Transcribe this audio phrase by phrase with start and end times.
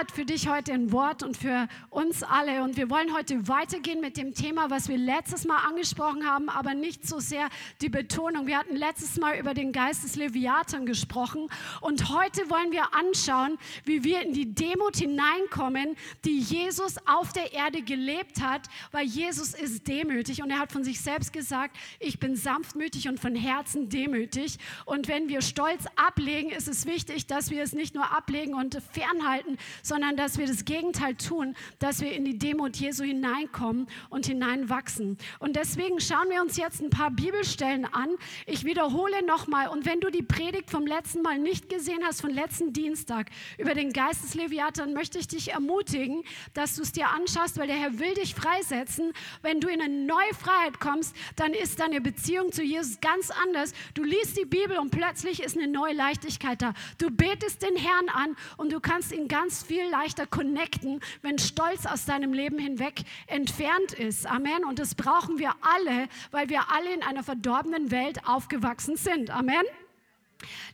[0.00, 2.62] Hat für dich heute ein Wort und für uns alle.
[2.62, 6.72] Und wir wollen heute weitergehen mit dem Thema, was wir letztes Mal angesprochen haben, aber
[6.72, 7.50] nicht so sehr
[7.82, 8.46] die Betonung.
[8.46, 11.48] Wir hatten letztes Mal über den Geist des Leviathan gesprochen.
[11.82, 15.94] Und heute wollen wir anschauen, wie wir in die Demut hineinkommen,
[16.24, 20.42] die Jesus auf der Erde gelebt hat, weil Jesus ist demütig.
[20.42, 24.56] Und er hat von sich selbst gesagt, ich bin sanftmütig und von Herzen demütig.
[24.86, 28.78] Und wenn wir Stolz ablegen, ist es wichtig, dass wir es nicht nur ablegen und
[28.92, 29.58] fernhalten, halten,
[29.90, 35.18] sondern dass wir das Gegenteil tun, dass wir in die Demut Jesu hineinkommen und hineinwachsen.
[35.40, 38.10] Und deswegen schauen wir uns jetzt ein paar Bibelstellen an.
[38.46, 42.30] Ich wiederhole nochmal, und wenn du die Predigt vom letzten Mal nicht gesehen hast, von
[42.30, 46.22] letzten Dienstag über den Geist des Leviathan, möchte ich dich ermutigen,
[46.54, 49.12] dass du es dir anschaust, weil der Herr will dich freisetzen.
[49.42, 53.72] Wenn du in eine neue Freiheit kommst, dann ist deine Beziehung zu Jesus ganz anders.
[53.94, 56.74] Du liest die Bibel und plötzlich ist eine neue Leichtigkeit da.
[56.98, 61.86] Du betest den Herrn an und du kannst ihn ganz viel leichter connecten, wenn Stolz
[61.86, 64.26] aus deinem Leben hinweg entfernt ist.
[64.26, 64.64] Amen.
[64.64, 69.30] Und das brauchen wir alle, weil wir alle in einer verdorbenen Welt aufgewachsen sind.
[69.30, 69.64] Amen.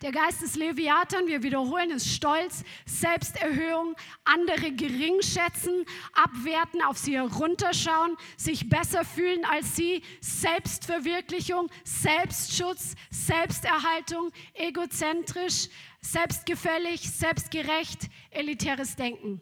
[0.02, 7.16] Der Geist des Leviathan, wir wiederholen es, Stolz, Selbsterhöhung, andere gering schätzen, abwerten, auf sie
[7.16, 15.68] herunterschauen, sich besser fühlen als sie, Selbstverwirklichung, Selbstschutz, Selbsterhaltung, egozentrisch,
[16.12, 19.40] selbstgefällig, selbstgerecht, elitäres Denken.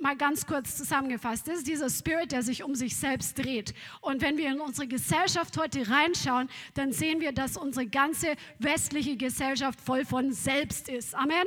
[0.00, 3.72] Mal ganz kurz zusammengefasst, das ist dieser Spirit, der sich um sich selbst dreht.
[4.00, 9.16] Und wenn wir in unsere Gesellschaft heute reinschauen, dann sehen wir, dass unsere ganze westliche
[9.16, 11.14] Gesellschaft voll von Selbst ist.
[11.14, 11.44] Amen.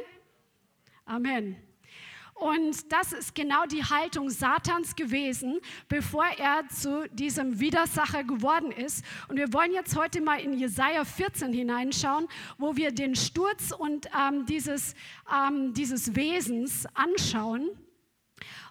[1.05, 1.68] Amen.
[2.39, 5.59] Und das ist genau die Haltung Satans gewesen,
[5.89, 9.03] bevor er zu diesem Widersacher geworden ist.
[9.27, 12.27] Und wir wollen jetzt heute mal in Jesaja 14 hineinschauen,
[12.57, 14.95] wo wir den Sturz und ähm, dieses,
[15.29, 17.69] ähm, dieses Wesens anschauen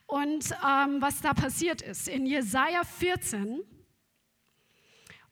[0.07, 2.09] und ähm, was da passiert ist.
[2.09, 3.61] In Jesaja 14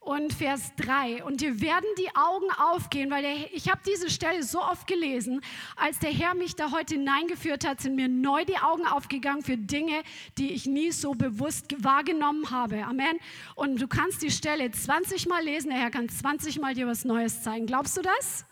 [0.06, 1.25] und Vers 3.
[1.25, 5.41] Und dir werden die Augen aufgehen, weil der, ich habe diese Stelle so oft gelesen.
[5.75, 9.56] Als der Herr mich da heute hineingeführt hat, sind mir neu die Augen aufgegangen für
[9.56, 10.03] Dinge,
[10.39, 12.84] die ich nie so bewusst wahrgenommen habe.
[12.84, 13.19] Amen.
[13.56, 17.05] Und du kannst die Stelle 20 Mal lesen, der Herr kann 20 Mal dir was
[17.05, 17.67] Neues zeigen.
[17.67, 18.44] Glaubst du das?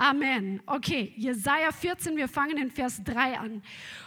[0.00, 0.62] Amen.
[0.64, 3.62] Okay, Jesaja 14, wir fangen in Vers 3 an.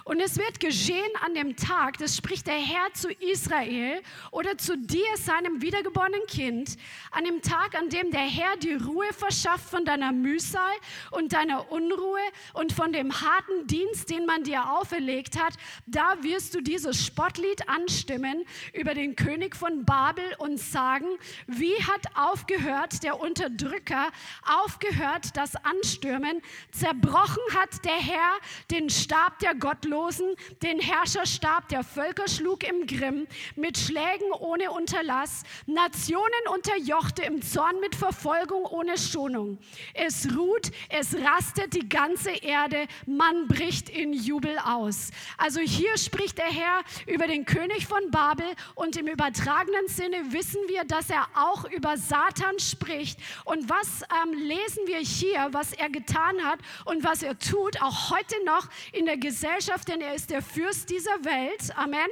[0.05, 4.01] Und es wird geschehen an dem Tag, das spricht der Herr zu Israel
[4.31, 6.77] oder zu dir, seinem wiedergeborenen Kind,
[7.11, 10.71] an dem Tag, an dem der Herr die Ruhe verschafft von deiner Mühsal
[11.11, 12.21] und deiner Unruhe
[12.53, 15.55] und von dem harten Dienst, den man dir auferlegt hat,
[15.87, 21.07] da wirst du dieses Spottlied anstimmen über den König von Babel und sagen,
[21.47, 24.09] wie hat aufgehört der Unterdrücker,
[24.47, 28.37] aufgehört das Anstürmen, zerbrochen hat der Herr
[28.69, 35.41] den Stab der Gottlosen den Herrscherstab der Völker schlug im Grimm, mit Schlägen ohne Unterlass,
[35.65, 39.57] Nationen unterjochte im Zorn mit Verfolgung ohne Schonung.
[39.95, 45.09] Es ruht, es rastet die ganze Erde, man bricht in Jubel aus.
[45.37, 50.61] Also hier spricht der Herr über den König von Babel und im übertragenen Sinne wissen
[50.67, 53.19] wir, dass er auch über Satan spricht.
[53.45, 58.11] Und was ähm, lesen wir hier, was er getan hat und was er tut, auch
[58.11, 61.75] heute noch in der Gesellschaft Gesellschaft, denn er ist der Fürst dieser Welt.
[61.75, 62.07] Amen.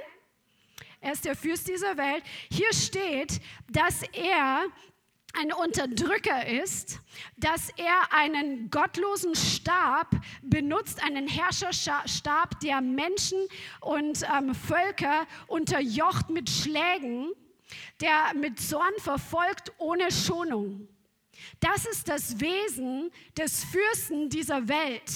[1.01, 2.23] Er ist der Fürst dieser Welt.
[2.51, 4.65] Hier steht, dass er
[5.33, 6.99] ein Unterdrücker ist,
[7.37, 10.09] dass er einen gottlosen Stab
[10.41, 13.39] benutzt, einen Herrscherstab, der Menschen
[13.81, 17.31] und ähm, Völker unterjocht mit Schlägen,
[18.01, 20.87] der mit Zorn verfolgt ohne Schonung.
[21.59, 25.11] Das ist das Wesen des Fürsten dieser Welt.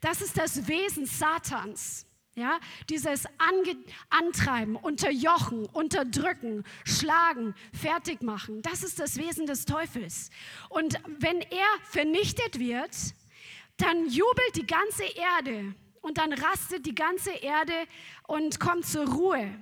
[0.00, 2.04] Das ist das Wesen Satans.
[2.34, 3.76] Ja, dieses Ange
[4.10, 10.30] Antreiben, Unterjochen, Unterdrücken, Schlagen, Fertigmachen, das ist das Wesen des Teufels.
[10.68, 12.96] Und wenn er vernichtet wird,
[13.78, 17.72] dann jubelt die ganze Erde und dann rastet die ganze Erde
[18.26, 19.52] und kommt zur Ruhe.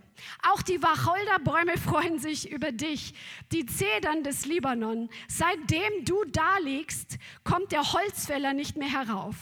[0.50, 3.14] Auch die Wacholderbäume freuen sich über dich,
[3.52, 5.08] die Zedern des Libanon.
[5.28, 9.36] Seitdem du da liegst, kommt der Holzfäller nicht mehr herauf.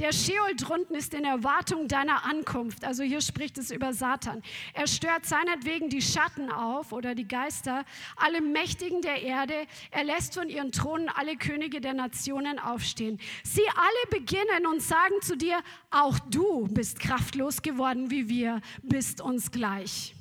[0.00, 2.86] Der Sheol drunten ist in Erwartung deiner Ankunft.
[2.86, 4.42] Also hier spricht es über Satan.
[4.72, 7.84] Er stört seinetwegen die Schatten auf oder die Geister,
[8.16, 9.66] alle Mächtigen der Erde.
[9.90, 13.20] Er lässt von ihren Thronen alle Könige der Nationen aufstehen.
[13.44, 15.60] Sie alle beginnen und sagen zu dir,
[15.90, 20.14] auch du bist kraftlos geworden wie wir, bist uns gleich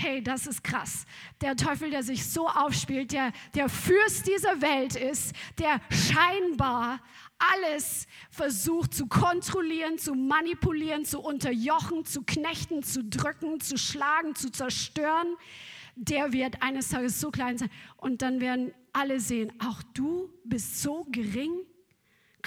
[0.00, 1.04] hey, das ist krass.
[1.40, 7.00] Der Teufel, der sich so aufspielt, der, der Fürst dieser Welt ist, der scheinbar
[7.40, 14.50] alles versucht zu kontrollieren, zu manipulieren, zu unterjochen, zu knechten, zu drücken, zu schlagen, zu
[14.50, 15.36] zerstören,
[15.96, 17.70] der wird eines Tages so klein sein.
[17.96, 21.52] Und dann werden alle sehen, auch du bist so gering.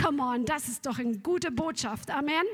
[0.01, 2.09] Come on, das ist doch eine gute Botschaft.
[2.09, 2.45] Amen.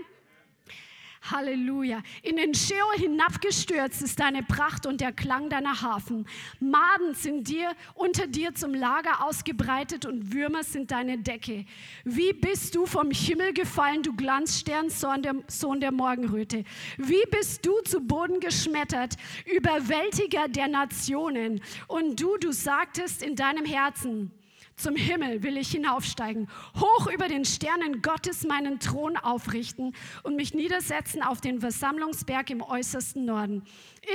[1.22, 2.02] Halleluja.
[2.24, 6.26] In den Sheol hinabgestürzt ist deine Pracht und der Klang deiner Hafen.
[6.60, 11.66] Maden sind dir unter dir zum Lager ausgebreitet und Würmer sind deine Decke.
[12.04, 16.64] Wie bist du vom Himmel gefallen, du Glanzstern, Sohn der, Sohn der Morgenröte?
[16.98, 21.62] Wie bist du zu Boden geschmettert, Überwältiger der Nationen?
[21.88, 24.32] Und du, du sagtest in deinem Herzen,
[24.80, 26.48] zum Himmel will ich hinaufsteigen,
[26.80, 29.94] hoch über den Sternen Gottes meinen Thron aufrichten
[30.24, 33.64] und mich niedersetzen auf den Versammlungsberg im äußersten Norden.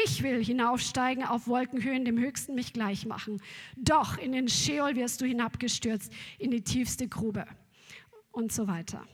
[0.05, 3.43] Ich will hinaufsteigen auf Wolkenhöhen, dem Höchsten mich gleich machen.
[3.77, 7.47] Doch in den Sheol wirst du hinabgestürzt, in die tiefste Grube
[8.33, 9.07] und so weiter.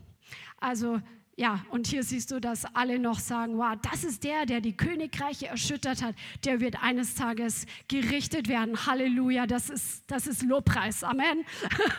[0.58, 1.00] Also
[1.36, 4.76] ja, und hier siehst du, dass alle noch sagen, wow, das ist der, der die
[4.76, 6.14] Königreiche erschüttert hat.
[6.44, 8.84] Der wird eines Tages gerichtet werden.
[8.84, 11.02] Halleluja, das ist, das ist Lobpreis.
[11.02, 11.46] Amen.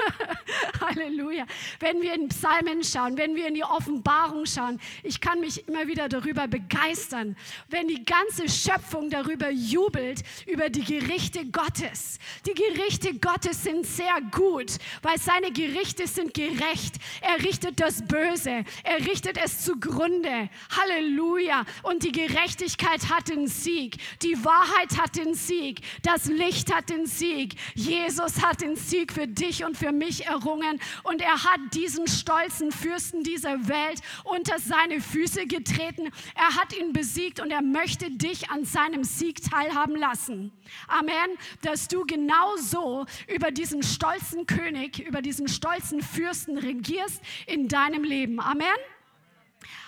[0.82, 1.48] Halleluja.
[1.80, 5.88] Wenn wir in Psalmen schauen, wenn wir in die Offenbarung schauen, ich kann mich immer
[5.88, 7.36] wieder darüber begeistern,
[7.70, 12.20] wenn die ganze Schöpfung darüber jubelt, über die Gerichte Gottes.
[12.46, 16.98] Die Gerichte Gottes sind sehr gut, weil seine Gerichte sind gerecht.
[17.22, 18.66] Er richtet das Böse.
[18.84, 20.50] Er richtet richtet es zugrunde.
[20.76, 21.66] Halleluja.
[21.84, 23.98] Und die Gerechtigkeit hat den Sieg.
[24.22, 25.82] Die Wahrheit hat den Sieg.
[26.04, 27.56] Das Licht hat den Sieg.
[27.76, 30.80] Jesus hat den Sieg für dich und für mich errungen.
[31.04, 36.12] Und er hat diesen stolzen Fürsten dieser Welt unter seine Füße getreten.
[36.36, 40.52] Er hat ihn besiegt und er möchte dich an seinem Sieg teilhaben lassen.
[40.88, 41.38] Amen.
[41.62, 48.40] Dass du genauso über diesen stolzen König, über diesen stolzen Fürsten regierst in deinem Leben.
[48.40, 48.68] Amen.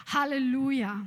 [0.08, 1.06] Halleluja.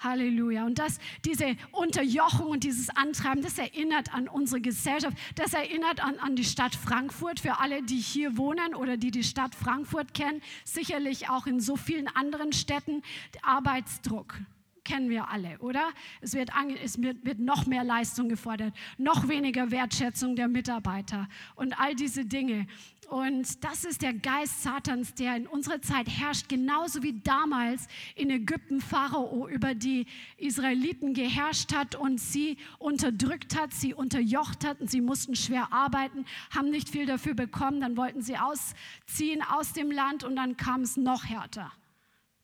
[0.00, 0.64] Halleluja.
[0.64, 5.16] Und das, diese Unterjochung und dieses Antreiben, das erinnert an unsere Gesellschaft.
[5.36, 7.40] Das erinnert an, an die Stadt Frankfurt.
[7.40, 11.76] Für alle, die hier wohnen oder die die Stadt Frankfurt kennen, sicherlich auch in so
[11.76, 13.02] vielen anderen Städten,
[13.42, 14.38] Arbeitsdruck
[14.84, 15.90] kennen wir alle, oder?
[16.20, 16.50] Es wird,
[16.82, 22.66] es wird, noch mehr Leistung gefordert, noch weniger Wertschätzung der Mitarbeiter und all diese Dinge.
[23.08, 27.86] Und das ist der Geist Satans, der in unserer Zeit herrscht, genauso wie damals
[28.16, 30.06] in Ägypten Pharao über die
[30.38, 36.24] Israeliten geherrscht hat und sie unterdrückt hat, sie unterjocht hat und sie mussten schwer arbeiten,
[36.54, 40.80] haben nicht viel dafür bekommen, dann wollten sie ausziehen aus dem Land und dann kam
[40.80, 41.70] es noch härter.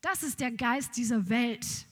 [0.02, 1.87] Das ist der Geist dieser Welt.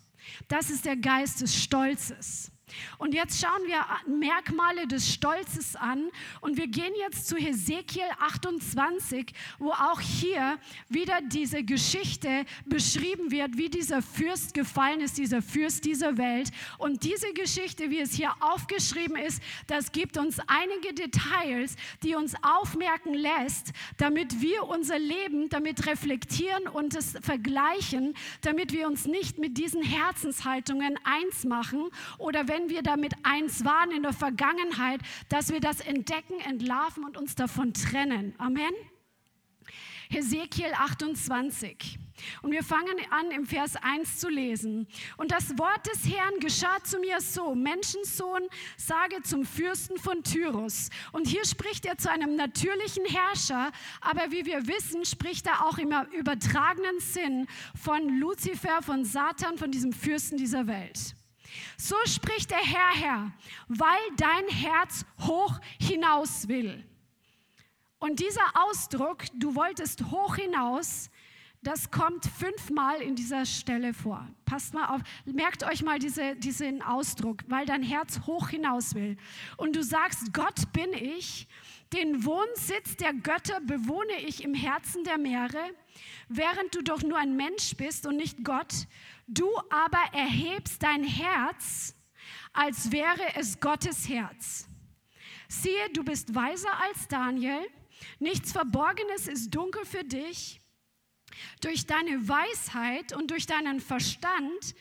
[0.48, 2.50] Das ist der Geist des Stolzes.
[2.98, 6.10] Und jetzt schauen wir Merkmale des Stolzes an
[6.40, 10.58] und wir gehen jetzt zu Hesekiel 28, wo auch hier
[10.88, 16.50] wieder diese Geschichte beschrieben wird, wie dieser Fürst gefallen ist, dieser Fürst dieser Welt.
[16.78, 22.34] Und diese Geschichte, wie es hier aufgeschrieben ist, das gibt uns einige Details, die uns
[22.42, 29.38] aufmerken lässt, damit wir unser Leben damit reflektieren und es vergleichen, damit wir uns nicht
[29.38, 35.00] mit diesen Herzenshaltungen eins machen oder wenn wenn wir damit eins waren in der Vergangenheit,
[35.28, 38.34] dass wir das entdecken, entlarven und uns davon trennen.
[38.38, 38.72] Amen.
[40.08, 41.98] Hesekiel 28.
[42.40, 44.86] Und wir fangen an, im Vers 1 zu lesen.
[45.18, 48.42] Und das Wort des Herrn geschah zu mir so, Menschensohn,
[48.78, 50.88] sage zum Fürsten von Tyrus.
[51.12, 53.70] Und hier spricht er zu einem natürlichen Herrscher,
[54.00, 59.70] aber wie wir wissen, spricht er auch im übertragenen Sinn von Luzifer, von Satan, von
[59.70, 61.16] diesem Fürsten dieser Welt.
[61.76, 63.32] So spricht der Herr, Herr,
[63.68, 66.84] weil dein Herz hoch hinaus will.
[67.98, 71.10] Und dieser Ausdruck, du wolltest hoch hinaus,
[71.62, 74.28] das kommt fünfmal in dieser Stelle vor.
[74.44, 79.16] Passt mal auf, merkt euch mal diese, diesen Ausdruck, weil dein Herz hoch hinaus will.
[79.56, 81.48] Und du sagst, Gott bin ich,
[81.92, 85.70] den Wohnsitz der Götter bewohne ich im Herzen der Meere,
[86.28, 88.86] während du doch nur ein Mensch bist und nicht Gott
[89.26, 91.94] Du aber erhebst dein Herz,
[92.52, 94.68] als wäre es Gottes Herz.
[95.48, 97.60] Siehe, du bist weiser als Daniel,
[98.18, 100.60] nichts Verborgenes ist dunkel für dich.
[101.60, 104.74] Durch deine Weisheit und durch deinen Verstand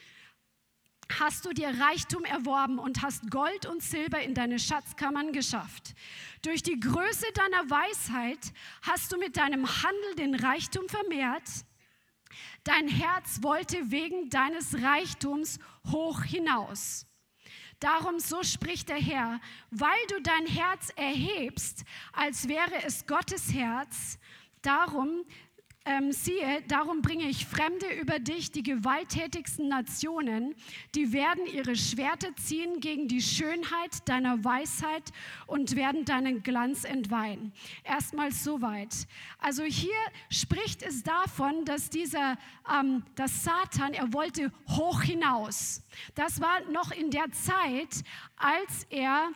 [1.20, 5.94] hast du dir Reichtum erworben und hast Gold und Silber in deine Schatzkammern geschafft.
[6.42, 11.44] Durch die Größe deiner Weisheit hast du mit deinem Handel den Reichtum vermehrt.
[12.66, 15.60] Dein Herz wollte wegen deines Reichtums
[15.92, 17.06] hoch hinaus.
[17.80, 24.18] Darum so spricht der Herr, weil du dein Herz erhebst, als wäre es Gottes Herz,
[24.64, 25.26] darum
[25.86, 30.56] ähm, siehe, darum bringe ich Fremde über dich, die gewalttätigsten Nationen,
[30.96, 35.12] die werden ihre Schwerter ziehen gegen die Schönheit deiner Weisheit
[35.46, 37.54] und werden deinen Glanz entweihen.
[37.84, 39.08] Erstmal soweit.
[39.38, 39.94] Also hier
[40.30, 42.38] spricht es davon, dass dieser,
[42.72, 45.84] ähm, dass Satan, er wollte hoch hinaus.
[46.16, 48.04] Das war noch in der Zeit,
[48.38, 49.30] als er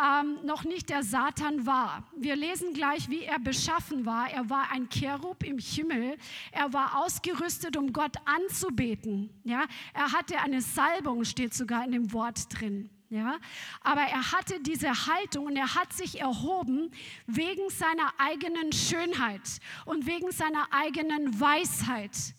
[0.00, 2.04] ähm, noch nicht der Satan war.
[2.16, 4.28] Wir lesen gleich, wie er beschaffen war.
[4.30, 6.16] Er war ein Cherub im Himmel.
[6.50, 9.30] Er war ausgerüstet, um Gott anzubeten.
[9.44, 9.66] Ja?
[9.92, 12.90] Er hatte eine Salbung, steht sogar in dem Wort drin.
[13.08, 13.38] Ja?
[13.82, 16.90] Aber er hatte diese Haltung und er hat sich erhoben
[17.26, 22.34] wegen seiner eigenen Schönheit und wegen seiner eigenen Weisheit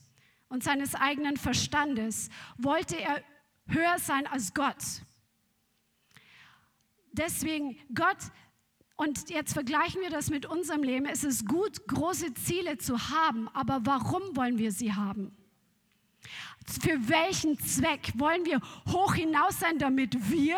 [0.49, 2.29] und seines eigenen Verstandes.
[2.57, 3.23] Wollte er
[3.67, 5.04] höher sein als Gott
[7.17, 8.17] deswegen Gott,
[8.95, 13.49] und jetzt vergleichen wir das mit unserem Leben, es ist gut, große Ziele zu haben,
[13.49, 15.35] aber warum wollen wir sie haben?
[16.81, 18.59] Für welchen Zweck wollen wir
[18.91, 20.57] hoch hinaus sein, damit wir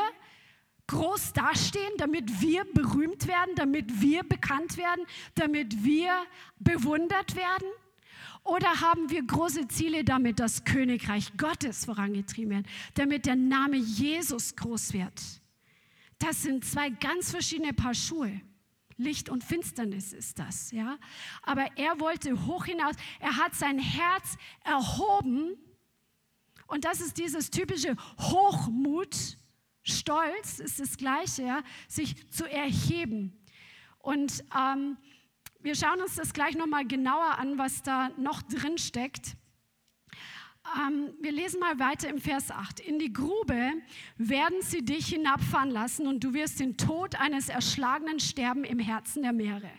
[0.87, 6.13] groß dastehen, damit wir berühmt werden, damit wir bekannt werden, damit wir
[6.59, 7.67] bewundert werden?
[8.43, 14.55] Oder haben wir große Ziele, damit das Königreich Gottes vorangetrieben wird, damit der Name Jesus
[14.55, 15.21] groß wird?
[16.19, 18.41] Das sind zwei ganz verschiedene Paar Schuhe.
[18.97, 20.97] Licht und Finsternis ist das, ja.
[21.43, 22.95] Aber er wollte hoch hinaus.
[23.19, 25.55] Er hat sein Herz erhoben.
[26.65, 29.37] Und das ist dieses typische Hochmut.
[29.83, 33.37] Stolz ist das Gleiche, ja, sich zu erheben.
[33.99, 34.97] Und ähm,
[35.61, 39.37] wir schauen uns das gleich nochmal genauer an, was da noch drin steckt.
[40.75, 42.79] Ähm, wir lesen mal weiter im Vers 8.
[42.79, 43.73] In die Grube
[44.17, 49.23] werden sie dich hinabfahren lassen und du wirst den Tod eines Erschlagenen sterben im Herzen
[49.23, 49.69] der Meere.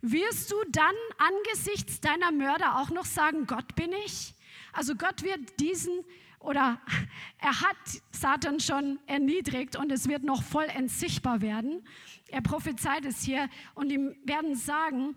[0.00, 4.34] Wirst du dann angesichts deiner Mörder auch noch sagen, Gott bin ich?
[4.72, 6.04] Also Gott wird diesen
[6.40, 6.80] oder
[7.38, 7.76] er hat
[8.12, 11.84] Satan schon erniedrigt und es wird noch vollends sichtbar werden.
[12.28, 15.16] Er prophezeit es hier und ihm werden sagen,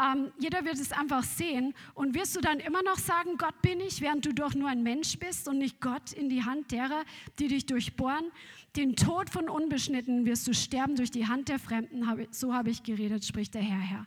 [0.00, 1.74] ähm, jeder wird es einfach sehen.
[1.94, 4.82] Und wirst du dann immer noch sagen, Gott bin ich, während du doch nur ein
[4.82, 7.04] Mensch bist und nicht Gott in die Hand derer,
[7.38, 8.30] die dich durchbohren?
[8.76, 12.04] Den Tod von Unbeschnitten wirst du sterben durch die Hand der Fremden.
[12.30, 14.06] So habe ich geredet, spricht der Herr, Herr.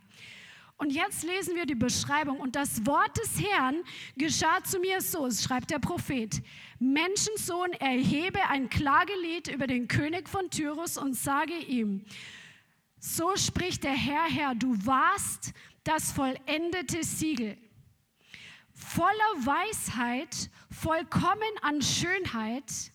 [0.82, 2.40] Und jetzt lesen wir die Beschreibung.
[2.40, 3.84] Und das Wort des Herrn
[4.18, 6.42] geschah zu mir so, schreibt der Prophet.
[6.80, 12.04] Menschensohn, erhebe ein Klagelied über den König von Tyrus und sage ihm,
[12.98, 17.58] so spricht der Herr, Herr, du warst das vollendete Siegel.
[18.74, 19.12] Voller
[19.46, 22.92] Weisheit, vollkommen an Schönheit.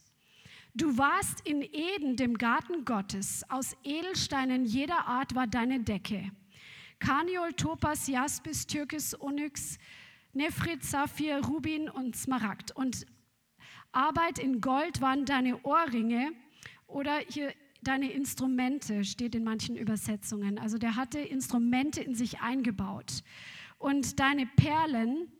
[0.74, 3.44] Du warst in Eden, dem Garten Gottes.
[3.48, 6.30] Aus Edelsteinen jeder Art war deine Decke.
[6.98, 9.78] Kaniol, Topas, Jaspis, Türkis, Onyx,
[10.32, 12.72] Nephrit, Saphir, Rubin und Smaragd.
[12.72, 13.06] Und
[13.92, 16.32] Arbeit in Gold waren deine Ohrringe
[16.86, 17.54] oder hier
[17.86, 20.58] deine Instrumente, steht in manchen Übersetzungen.
[20.58, 23.22] Also der hatte Instrumente in sich eingebaut.
[23.78, 25.30] Und deine Perlen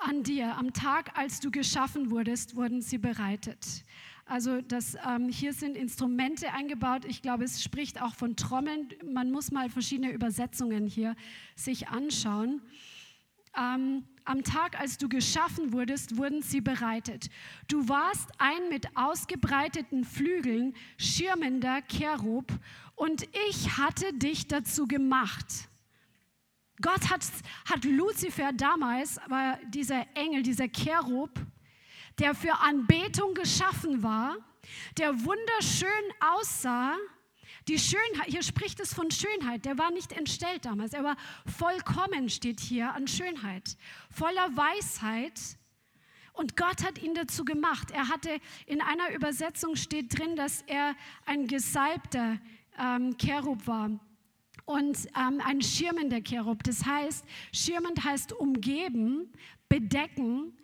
[0.00, 3.84] an dir, am Tag, als du geschaffen wurdest, wurden sie bereitet.
[4.24, 7.04] Also das, ähm, hier sind Instrumente eingebaut.
[7.04, 8.88] Ich glaube, es spricht auch von Trommeln.
[9.04, 11.16] Man muss mal verschiedene Übersetzungen hier
[11.56, 12.62] sich anschauen.
[13.58, 17.28] Ähm, am Tag, als du geschaffen wurdest, wurden sie bereitet.
[17.68, 22.46] Du warst ein mit ausgebreiteten Flügeln schirmender Cherub
[22.94, 25.68] und ich hatte dich dazu gemacht.
[26.80, 27.26] Gott hat,
[27.68, 31.30] hat Luzifer damals, war dieser Engel, dieser Cherub,
[32.18, 34.36] der für Anbetung geschaffen war,
[34.96, 35.88] der wunderschön
[36.20, 36.96] aussah,
[37.70, 42.28] die Schönheit, hier spricht es von Schönheit, der war nicht entstellt damals, er war vollkommen,
[42.28, 43.76] steht hier, an Schönheit,
[44.10, 45.40] voller Weisheit.
[46.32, 47.92] Und Gott hat ihn dazu gemacht.
[47.92, 50.96] Er hatte, in einer Übersetzung steht drin, dass er
[51.26, 52.38] ein gesalbter
[52.76, 53.90] ähm, Cherub war
[54.64, 56.64] und ähm, ein schirmender Cherub.
[56.64, 59.32] Das heißt, schirmend heißt umgeben,
[59.68, 60.56] bedecken,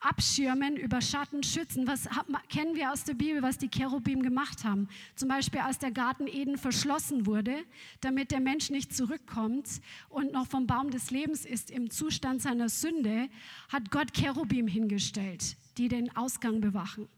[0.00, 1.86] abschirmen, über Schatten schützen.
[1.86, 2.08] Was
[2.48, 4.88] kennen wir aus der Bibel, was die Cherubim gemacht haben?
[5.14, 7.54] Zum Beispiel, als der Garten Eden verschlossen wurde,
[8.00, 9.68] damit der Mensch nicht zurückkommt
[10.08, 13.28] und noch vom Baum des Lebens ist im Zustand seiner Sünde,
[13.68, 17.08] hat Gott Cherubim hingestellt, die den Ausgang bewachen.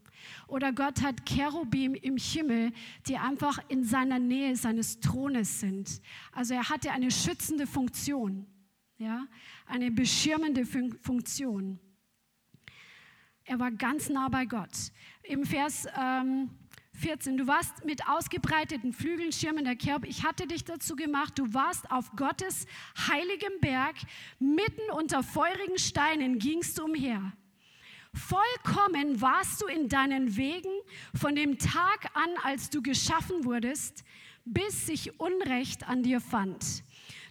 [0.46, 2.72] Oder Gott hat Cherubim im Himmel,
[3.06, 6.00] die einfach in seiner Nähe seines Thrones sind.
[6.32, 8.46] Also er hatte eine schützende Funktion,
[8.98, 9.26] ja,
[9.66, 11.80] eine beschirmende Funktion.
[13.44, 14.70] Er war ganz nah bei Gott.
[15.24, 16.50] Im Vers ähm,
[16.94, 20.06] 14, du warst mit ausgebreiteten Flügeln, Schirmen der Kerb.
[20.06, 21.38] Ich hatte dich dazu gemacht.
[21.38, 22.66] Du warst auf Gottes
[23.08, 23.96] heiligem Berg,
[24.38, 27.32] mitten unter feurigen Steinen gingst du umher.
[28.14, 30.70] Vollkommen warst du in deinen Wegen
[31.14, 34.04] von dem Tag an, als du geschaffen wurdest,
[34.44, 36.84] bis sich Unrecht an dir fand.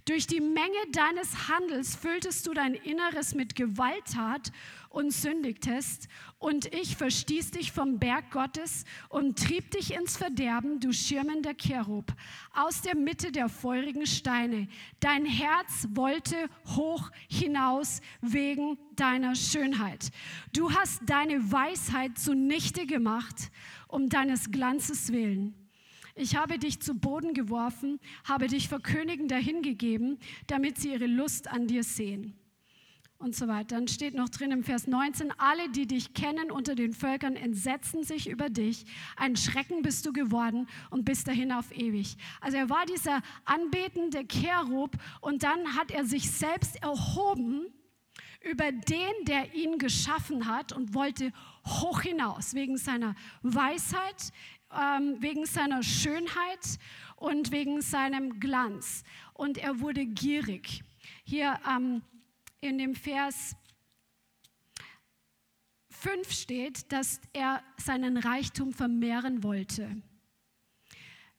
[0.06, 4.51] Durch die Menge deines Handels fülltest du dein Inneres mit Gewalttat
[4.91, 6.07] und sündigtest,
[6.38, 12.13] und ich verstieß dich vom Berg Gottes und trieb dich ins Verderben, du schirmender Cherub,
[12.53, 14.67] aus der Mitte der feurigen Steine.
[15.00, 20.12] Dein Herz wollte hoch hinaus wegen deiner Schönheit.
[20.51, 23.51] Du hast deine Weisheit zunichte gemacht,
[23.88, 25.53] um deines Glanzes willen.
[26.15, 31.48] Ich habe dich zu Boden geworfen, habe dich vor Königen dahingegeben, damit sie ihre Lust
[31.48, 32.40] an dir sehen.
[33.22, 33.75] Und so weiter.
[33.75, 38.04] Dann steht noch drin im Vers 19, alle, die dich kennen unter den Völkern, entsetzen
[38.04, 38.86] sich über dich.
[39.16, 42.18] Ein Schrecken bist du geworden und bist dahin auf ewig.
[42.40, 47.68] Also er war dieser anbetende Cherub und dann hat er sich selbst erhoben
[48.42, 51.32] über den, der ihn geschaffen hat und wollte
[51.68, 53.13] hoch hinaus wegen seiner
[53.44, 54.34] Weisheit,
[54.75, 56.80] ähm, wegen seiner Schönheit
[57.18, 59.04] und wegen seinem Glanz.
[59.36, 60.84] Und er wurde gierig.
[61.24, 62.01] Hier ähm,
[62.62, 63.56] in dem Vers
[65.89, 70.01] 5 steht, dass er seinen Reichtum vermehren wollte.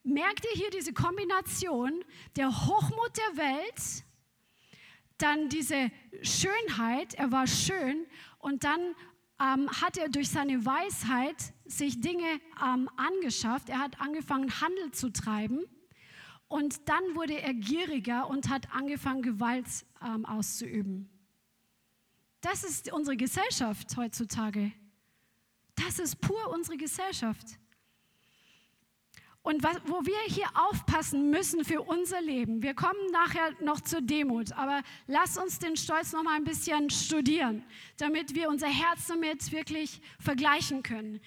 [0.04, 2.04] Merkt ihr hier diese Kombination
[2.36, 4.04] der Hochmut der Welt,
[5.18, 5.90] dann diese
[6.22, 8.06] Schönheit, er war schön
[8.38, 8.80] und dann
[9.40, 13.68] ähm, hat er durch seine Weisheit sich Dinge ähm, angeschafft.
[13.68, 15.64] Er hat angefangen, Handel zu treiben.
[16.52, 19.64] Und dann wurde er gieriger und hat angefangen, Gewalt
[20.04, 21.08] ähm, auszuüben.
[22.42, 24.70] Das ist unsere Gesellschaft heutzutage.
[25.76, 27.58] Das ist pur unsere Gesellschaft.
[29.40, 34.02] Und was, wo wir hier aufpassen müssen für unser Leben, wir kommen nachher noch zur
[34.02, 37.64] Demut, aber lass uns den Stolz noch mal ein bisschen studieren,
[37.96, 41.18] damit wir unser Herz damit wirklich vergleichen können.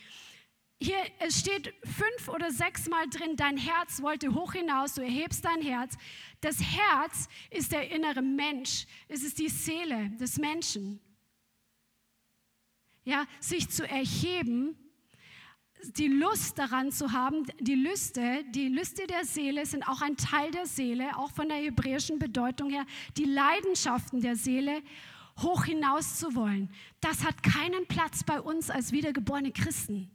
[0.79, 5.45] Hier es steht fünf oder sechs Mal drin, dein Herz wollte hoch hinaus, du erhebst
[5.45, 5.97] dein Herz.
[6.41, 10.99] Das Herz ist der innere Mensch, es ist die Seele des Menschen.
[13.05, 14.77] Ja, sich zu erheben
[15.97, 20.51] die Lust daran zu haben, die Lüste, die Lüste der Seele sind auch ein Teil
[20.51, 22.85] der Seele, auch von der hebräischen Bedeutung her,
[23.17, 24.81] die Leidenschaften der Seele
[25.41, 26.69] hoch hinaus zu wollen.
[27.01, 30.09] Das hat keinen Platz bei uns als wiedergeborene Christen.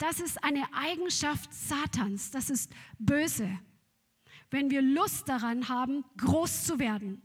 [0.00, 3.60] Das ist eine Eigenschaft Satans, das ist böse.
[4.50, 7.20] Wenn wir Lust daran haben, groß zu werden,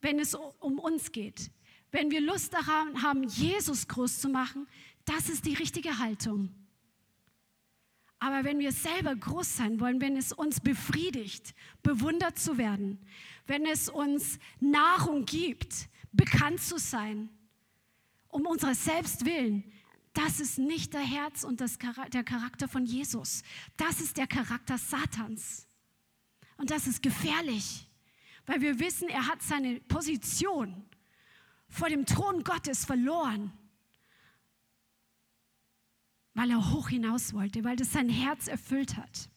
[0.00, 1.50] wenn es um uns geht,
[1.90, 4.68] wenn wir Lust daran haben, Jesus groß zu machen,
[5.04, 6.54] das ist die richtige Haltung.
[8.20, 13.04] Aber wenn wir selber groß sein wollen, wenn es uns befriedigt, bewundert zu werden,
[13.48, 17.28] wenn es uns Nahrung gibt, bekannt zu sein,
[18.28, 19.64] um unserer selbst willen,
[20.12, 21.78] das ist nicht der Herz und das,
[22.12, 23.42] der Charakter von Jesus.
[23.76, 25.66] Das ist der Charakter Satans.
[26.56, 27.88] Und das ist gefährlich,
[28.46, 30.84] weil wir wissen, er hat seine Position
[31.68, 33.52] vor dem Thron Gottes verloren
[36.34, 39.28] weil er hoch hinaus wollte, weil das sein Herz erfüllt hat.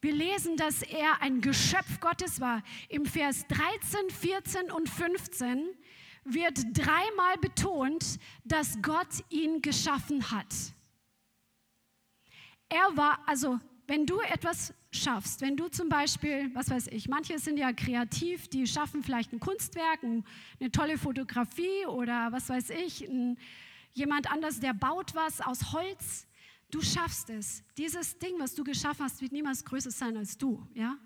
[0.00, 2.62] Wir lesen, dass er ein Geschöpf Gottes war.
[2.88, 5.68] Im Vers 13, 14 und 15
[6.24, 10.54] wird dreimal betont, dass Gott ihn geschaffen hat.
[12.68, 17.38] Er war, also wenn du etwas schaffst, wenn du zum Beispiel, was weiß ich, manche
[17.38, 23.08] sind ja kreativ, die schaffen vielleicht ein Kunstwerk, eine tolle Fotografie oder was weiß ich,
[23.08, 23.36] ein,
[23.92, 26.26] Jemand anders, der baut was aus Holz.
[26.70, 27.64] Du schaffst es.
[27.76, 30.64] Dieses Ding, was du geschaffen hast, wird niemals größer sein als du.
[30.74, 30.96] Ja?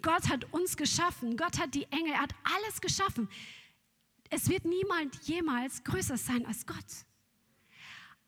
[0.00, 1.36] Gott hat uns geschaffen.
[1.36, 2.12] Gott hat die Engel.
[2.12, 3.28] Er hat alles geschaffen.
[4.30, 7.06] Es wird niemand jemals größer sein als Gott.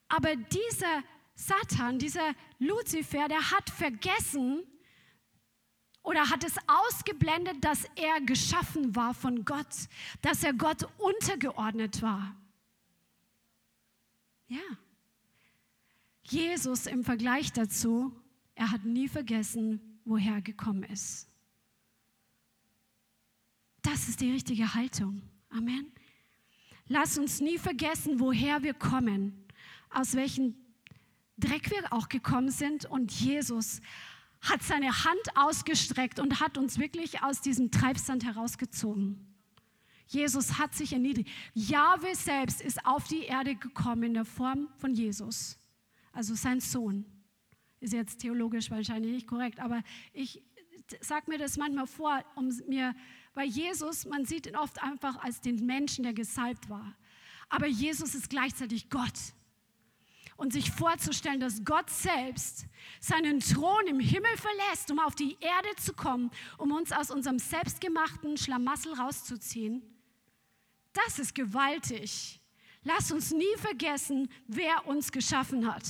[0.08, 1.02] Aber dieser
[1.34, 4.62] Satan, dieser Luzifer, der hat vergessen,
[6.02, 9.88] oder hat es ausgeblendet, dass er geschaffen war von Gott,
[10.22, 12.34] dass er Gott untergeordnet war.
[14.48, 14.58] Ja.
[16.22, 18.12] Jesus im Vergleich dazu,
[18.54, 21.28] er hat nie vergessen, woher er gekommen ist.
[23.82, 25.22] Das ist die richtige Haltung.
[25.50, 25.92] Amen.
[26.86, 29.44] Lass uns nie vergessen, woher wir kommen,
[29.90, 30.54] aus welchem
[31.38, 32.84] Dreck wir auch gekommen sind.
[32.84, 33.80] Und Jesus
[34.40, 39.26] hat seine Hand ausgestreckt und hat uns wirklich aus diesem Treibsand herausgezogen.
[40.06, 41.28] Jesus hat sich erniedrigt.
[41.54, 45.56] Jahwe selbst ist auf die Erde gekommen in der Form von Jesus,
[46.12, 47.04] also sein Sohn.
[47.78, 49.82] Ist jetzt theologisch wahrscheinlich nicht korrekt, aber
[50.12, 50.42] ich
[51.00, 52.94] sage mir das manchmal vor, um mir,
[53.34, 56.96] weil Jesus, man sieht ihn oft einfach als den Menschen, der gesalbt war.
[57.48, 59.18] Aber Jesus ist gleichzeitig Gott
[60.36, 62.64] und sich vorzustellen, dass Gott selbst
[63.00, 67.38] seinen Thron im Himmel verlässt, um auf die Erde zu kommen, um uns aus unserem
[67.38, 69.82] selbstgemachten Schlamassel rauszuziehen,
[70.92, 72.40] das ist gewaltig.
[72.82, 75.84] Lass uns nie vergessen, wer uns geschaffen hat.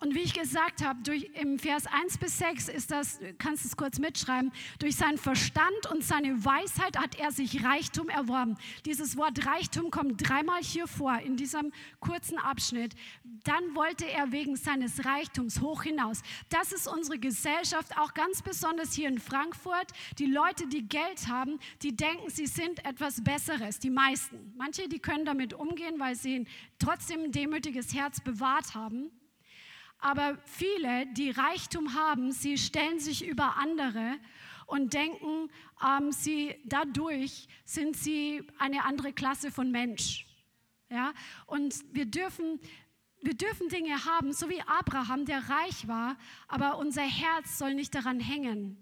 [0.00, 3.68] Und wie ich gesagt habe, durch, im Vers 1 bis 6 ist das, kannst du
[3.68, 8.56] es kurz mitschreiben, durch seinen Verstand und seine Weisheit hat er sich Reichtum erworben.
[8.84, 12.94] Dieses Wort Reichtum kommt dreimal hier vor in diesem kurzen Abschnitt.
[13.44, 16.22] Dann wollte er wegen seines Reichtums hoch hinaus.
[16.48, 19.92] Das ist unsere Gesellschaft, auch ganz besonders hier in Frankfurt.
[20.18, 24.52] Die Leute, die Geld haben, die denken, sie sind etwas Besseres, die meisten.
[24.56, 26.46] Manche, die können damit umgehen, weil sie
[26.78, 29.10] trotzdem ein demütiges Herz bewahrt haben.
[30.04, 34.18] Aber viele, die Reichtum haben, sie stellen sich über andere
[34.66, 35.48] und denken,
[35.82, 40.26] ähm, sie, dadurch sind sie eine andere Klasse von Mensch.
[40.90, 41.14] Ja?
[41.46, 42.60] Und wir dürfen,
[43.22, 47.94] wir dürfen Dinge haben, so wie Abraham, der reich war, aber unser Herz soll nicht
[47.94, 48.76] daran hängen.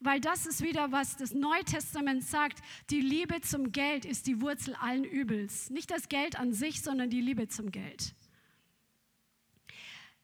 [0.00, 2.58] Weil das ist wieder, was das Neue Testament sagt.
[2.90, 5.70] Die Liebe zum Geld ist die Wurzel allen Übels.
[5.70, 8.16] Nicht das Geld an sich, sondern die Liebe zum Geld.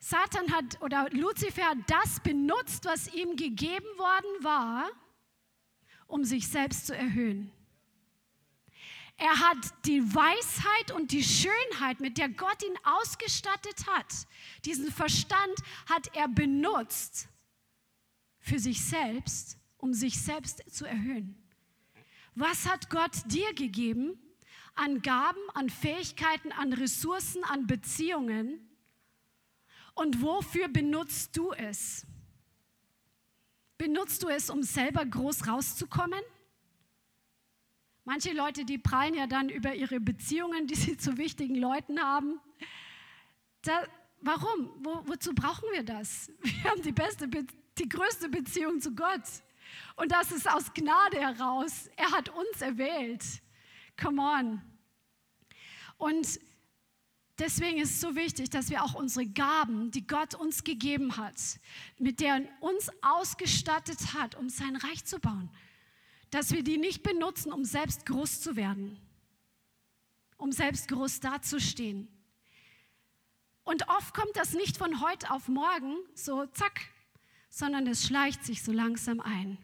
[0.00, 4.90] Satan hat oder Luzifer hat das benutzt, was ihm gegeben worden war,
[6.06, 7.52] um sich selbst zu erhöhen.
[9.18, 14.26] Er hat die Weisheit und die Schönheit, mit der Gott ihn ausgestattet hat,
[14.64, 15.54] diesen Verstand
[15.86, 17.28] hat er benutzt
[18.38, 21.36] für sich selbst, um sich selbst zu erhöhen.
[22.34, 24.18] Was hat Gott dir gegeben
[24.74, 28.69] an Gaben, an Fähigkeiten, an Ressourcen, an Beziehungen?
[29.94, 32.06] Und wofür benutzt du es?
[33.78, 36.20] Benutzt du es, um selber groß rauszukommen?
[38.04, 42.40] Manche Leute, die prallen ja dann über ihre Beziehungen, die sie zu wichtigen Leuten haben.
[43.62, 43.86] Da,
[44.20, 44.70] warum?
[44.80, 46.30] Wo, wozu brauchen wir das?
[46.42, 49.22] Wir haben die beste, die größte Beziehung zu Gott.
[49.96, 51.88] Und das ist aus Gnade heraus.
[51.96, 53.24] Er hat uns erwählt.
[54.00, 54.62] Come on.
[55.98, 56.40] Und
[57.40, 61.36] Deswegen ist es so wichtig, dass wir auch unsere Gaben, die Gott uns gegeben hat,
[61.98, 65.48] mit der er uns ausgestattet hat, um sein Reich zu bauen,
[66.30, 69.00] dass wir die nicht benutzen, um selbst groß zu werden,
[70.36, 72.08] um selbst groß dazustehen.
[73.64, 76.82] Und oft kommt das nicht von heute auf morgen, so zack,
[77.48, 79.56] sondern es schleicht sich so langsam ein.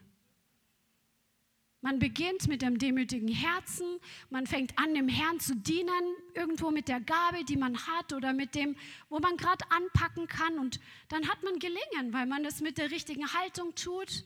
[1.87, 3.87] Man beginnt mit dem demütigen Herzen,
[4.29, 8.33] man fängt an, dem Herrn zu dienen, irgendwo mit der Gabe, die man hat oder
[8.33, 8.75] mit dem,
[9.09, 10.59] wo man gerade anpacken kann.
[10.59, 14.25] Und dann hat man Gelingen, weil man das mit der richtigen Haltung tut.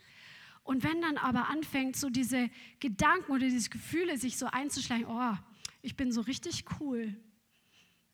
[0.64, 5.36] Und wenn dann aber anfängt, so diese Gedanken oder diese Gefühle sich so einzuschleichen, oh,
[5.82, 7.14] ich bin so richtig cool,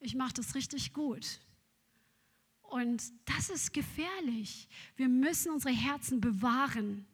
[0.00, 1.38] ich mache das richtig gut.
[2.62, 4.68] Und das ist gefährlich.
[4.96, 7.06] Wir müssen unsere Herzen bewahren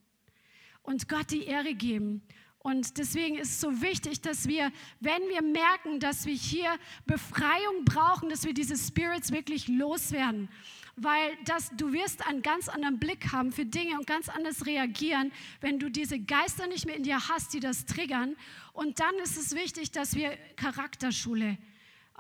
[0.83, 2.23] und Gott die Ehre geben.
[2.63, 7.85] Und deswegen ist es so wichtig, dass wir, wenn wir merken, dass wir hier Befreiung
[7.85, 10.49] brauchen, dass wir diese Spirits wirklich loswerden.
[10.95, 15.33] Weil das, du wirst einen ganz anderen Blick haben für Dinge und ganz anders reagieren,
[15.61, 18.37] wenn du diese Geister nicht mehr in dir hast, die das triggern.
[18.73, 21.59] Und dann ist es wichtig, dass wir Charakterschule,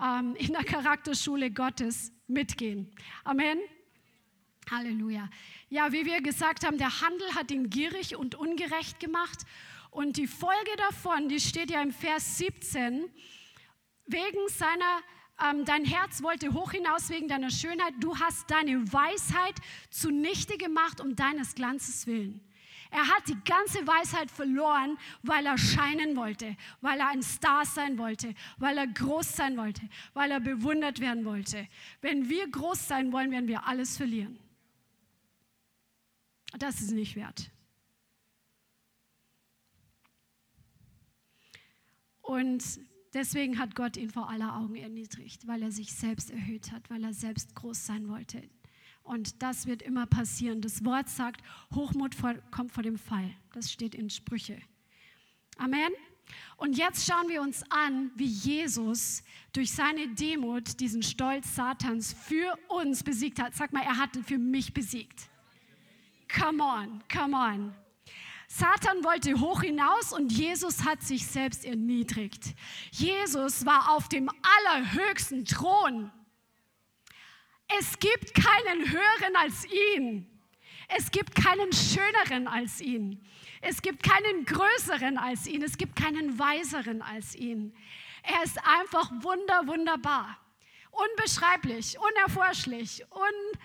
[0.03, 2.90] ähm, in der Charakterschule Gottes mitgehen.
[3.22, 3.59] Amen.
[4.70, 5.29] Halleluja.
[5.73, 9.47] Ja, wie wir gesagt haben, der Handel hat ihn gierig und ungerecht gemacht.
[9.91, 13.11] Und die Folge davon, die steht ja im Vers 17,
[14.05, 15.01] wegen seiner,
[15.43, 19.55] ähm, dein Herz wollte hoch hinaus wegen deiner Schönheit, du hast deine Weisheit
[19.89, 22.47] zunichte gemacht um deines Glanzes willen.
[22.91, 27.97] Er hat die ganze Weisheit verloren, weil er scheinen wollte, weil er ein Star sein
[27.97, 31.67] wollte, weil er groß sein wollte, weil er bewundert werden wollte.
[32.03, 34.39] Wenn wir groß sein wollen, werden wir alles verlieren.
[36.59, 37.51] Das ist nicht wert.
[42.21, 42.81] Und
[43.15, 47.05] deswegen hat Gott ihn vor aller Augen erniedrigt, weil er sich selbst erhöht hat, weil
[47.05, 48.43] er selbst groß sein wollte.
[49.03, 50.61] Und das wird immer passieren.
[50.61, 51.43] Das Wort sagt,
[51.75, 52.17] Hochmut
[52.51, 53.35] kommt vor dem Fall.
[53.53, 54.61] Das steht in Sprüche.
[55.59, 55.91] Amen.
[56.57, 62.57] Und jetzt schauen wir uns an, wie Jesus durch seine Demut diesen Stolz Satans für
[62.69, 63.55] uns besiegt hat.
[63.55, 65.29] Sag mal, er hat ihn für mich besiegt.
[66.35, 67.75] Come on, come on.
[68.49, 72.55] Satan wollte hoch hinaus und Jesus hat sich selbst erniedrigt.
[72.90, 76.11] Jesus war auf dem allerhöchsten Thron.
[77.79, 80.27] Es gibt keinen höheren als ihn.
[80.88, 83.25] Es gibt keinen schöneren als ihn.
[83.62, 85.62] Es gibt keinen größeren als ihn.
[85.62, 87.75] Es gibt keinen weiseren als ihn.
[88.23, 90.37] Er ist einfach wunder, wunderbar.
[90.90, 93.59] Unbeschreiblich, unerforschlich, un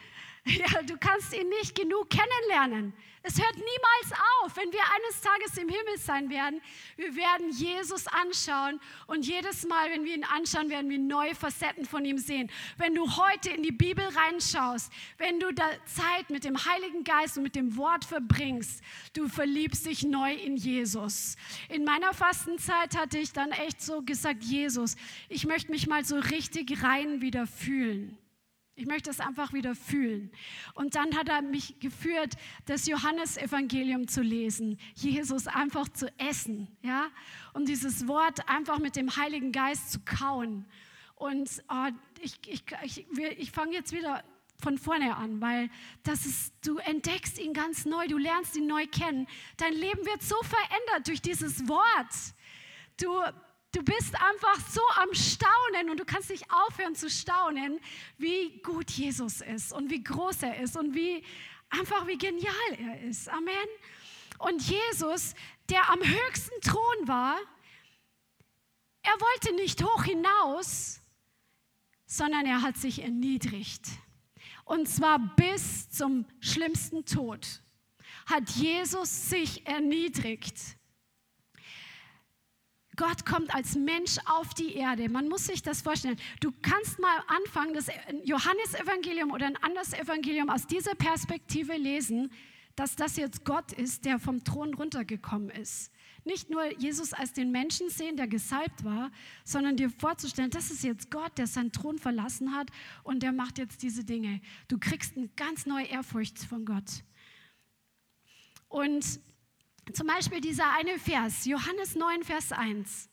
[0.58, 2.94] ja, du kannst ihn nicht genug kennenlernen.
[3.24, 6.62] Es hört niemals auf, wenn wir eines Tages im Himmel sein werden.
[6.96, 11.84] Wir werden Jesus anschauen und jedes Mal, wenn wir ihn anschauen, werden wir neue Facetten
[11.84, 12.50] von ihm sehen.
[12.78, 17.36] Wenn du heute in die Bibel reinschaust, wenn du da Zeit mit dem Heiligen Geist
[17.36, 18.82] und mit dem Wort verbringst,
[19.14, 21.36] du verliebst dich neu in Jesus.
[21.68, 24.96] In meiner Fastenzeit hatte ich dann echt so gesagt, Jesus,
[25.28, 28.18] ich möchte mich mal so richtig rein wieder fühlen.
[28.80, 30.32] Ich möchte es einfach wieder fühlen.
[30.76, 32.36] Und dann hat er mich geführt,
[32.68, 37.08] das Johannesevangelium zu lesen, Jesus einfach zu essen, ja,
[37.54, 40.68] und dieses Wort einfach mit dem Heiligen Geist zu kauen.
[41.16, 41.88] Und oh,
[42.22, 43.08] ich, ich, ich,
[43.40, 44.24] ich fange jetzt wieder
[44.60, 45.72] von vorne an, weil
[46.04, 49.26] das ist, du entdeckst ihn ganz neu, du lernst ihn neu kennen.
[49.58, 52.36] Dein Leben wird so verändert durch dieses Wort.
[53.02, 53.10] Du,
[53.72, 57.80] Du bist einfach so am Staunen und du kannst nicht aufhören zu staunen,
[58.18, 61.24] wie gut Jesus ist und wie groß er ist und wie
[61.70, 63.30] einfach wie genial er ist.
[63.30, 63.68] Amen.
[64.40, 65.34] Und Jesus,
[65.70, 67.38] der am höchsten Thron war,
[69.02, 71.02] er wollte nicht hoch hinaus,
[72.06, 73.86] sondern er hat sich erniedrigt.
[74.64, 77.62] Und zwar bis zum schlimmsten Tod
[78.26, 80.77] hat Jesus sich erniedrigt.
[82.98, 85.08] Gott kommt als Mensch auf die Erde.
[85.08, 86.18] Man muss sich das vorstellen.
[86.42, 87.88] Du kannst mal anfangen, das
[88.26, 92.32] Johannesevangelium oder ein anderes Evangelium aus dieser Perspektive lesen,
[92.76, 95.92] dass das jetzt Gott ist, der vom Thron runtergekommen ist.
[96.26, 99.12] Nicht nur Jesus als den Menschen sehen, der gesalbt war,
[99.44, 102.70] sondern dir vorzustellen, das ist jetzt Gott, der seinen Thron verlassen hat
[103.04, 104.42] und der macht jetzt diese Dinge.
[104.68, 107.04] Du kriegst eine ganz neue Ehrfurcht von Gott.
[108.68, 109.22] Und
[109.94, 113.10] zum Beispiel dieser eine Vers, Johannes 9, Vers 1.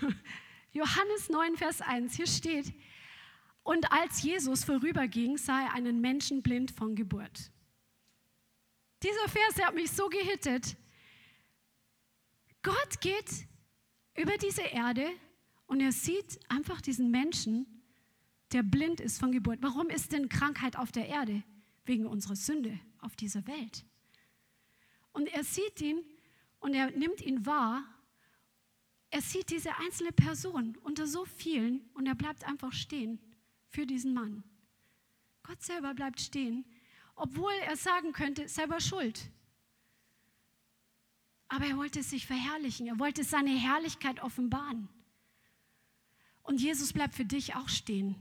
[0.72, 2.72] Johannes 9, Vers 1, hier steht,
[3.62, 7.52] und als Jesus vorüberging, sah er einen Menschen blind von Geburt.
[9.02, 10.76] Dieser Vers, der hat mich so gehittet.
[12.62, 13.46] Gott geht
[14.14, 15.06] über diese Erde
[15.66, 17.82] und er sieht einfach diesen Menschen,
[18.52, 19.58] der blind ist von Geburt.
[19.60, 21.42] Warum ist denn Krankheit auf der Erde?
[21.84, 23.84] Wegen unserer Sünde auf dieser Welt.
[25.18, 26.04] Und er sieht ihn
[26.60, 27.84] und er nimmt ihn wahr.
[29.10, 33.18] Er sieht diese einzelne Person unter so vielen und er bleibt einfach stehen
[33.66, 34.44] für diesen Mann.
[35.42, 36.64] Gott selber bleibt stehen,
[37.16, 39.28] obwohl er sagen könnte, selber schuld.
[41.48, 44.88] Aber er wollte sich verherrlichen, er wollte seine Herrlichkeit offenbaren.
[46.44, 48.14] Und Jesus bleibt für dich auch stehen.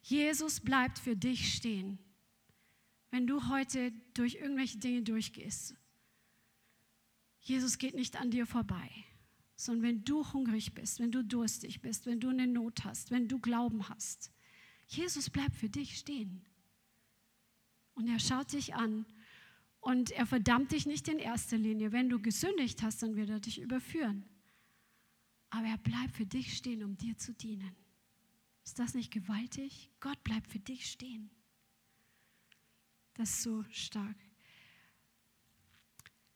[0.00, 1.98] Jesus bleibt für dich stehen
[3.10, 5.74] wenn du heute durch irgendwelche Dinge durchgehst.
[7.40, 8.90] Jesus geht nicht an dir vorbei,
[9.54, 13.28] sondern wenn du hungrig bist, wenn du durstig bist, wenn du eine Not hast, wenn
[13.28, 14.32] du Glauben hast,
[14.88, 16.44] Jesus bleibt für dich stehen.
[17.94, 19.06] Und er schaut dich an
[19.80, 21.92] und er verdammt dich nicht in erster Linie.
[21.92, 24.24] Wenn du gesündigt hast, dann wird er dich überführen.
[25.50, 27.74] Aber er bleibt für dich stehen, um dir zu dienen.
[28.64, 29.90] Ist das nicht gewaltig?
[30.00, 31.30] Gott bleibt für dich stehen.
[33.16, 34.16] Das ist so stark.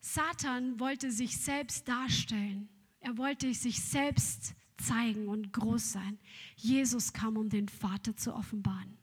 [0.01, 2.69] Satan wollte sich selbst darstellen.
[3.01, 6.19] Er wollte sich selbst zeigen und groß sein.
[6.57, 8.97] Jesus kam, um den Vater zu offenbaren.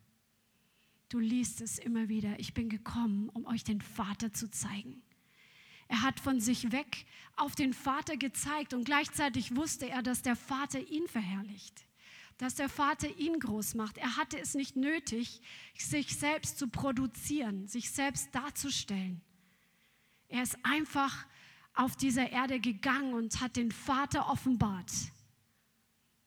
[1.10, 2.40] Du liest es immer wieder.
[2.40, 5.04] Ich bin gekommen, um euch den Vater zu zeigen.
[5.88, 10.36] Er hat von sich weg auf den Vater gezeigt und gleichzeitig wusste er, dass der
[10.36, 11.87] Vater ihn verherrlicht
[12.38, 13.98] dass der Vater ihn groß macht.
[13.98, 15.42] Er hatte es nicht nötig,
[15.78, 19.22] sich selbst zu produzieren, sich selbst darzustellen.
[20.30, 21.26] Er ist einfach
[21.74, 24.92] auf dieser Erde gegangen und hat den Vater offenbart.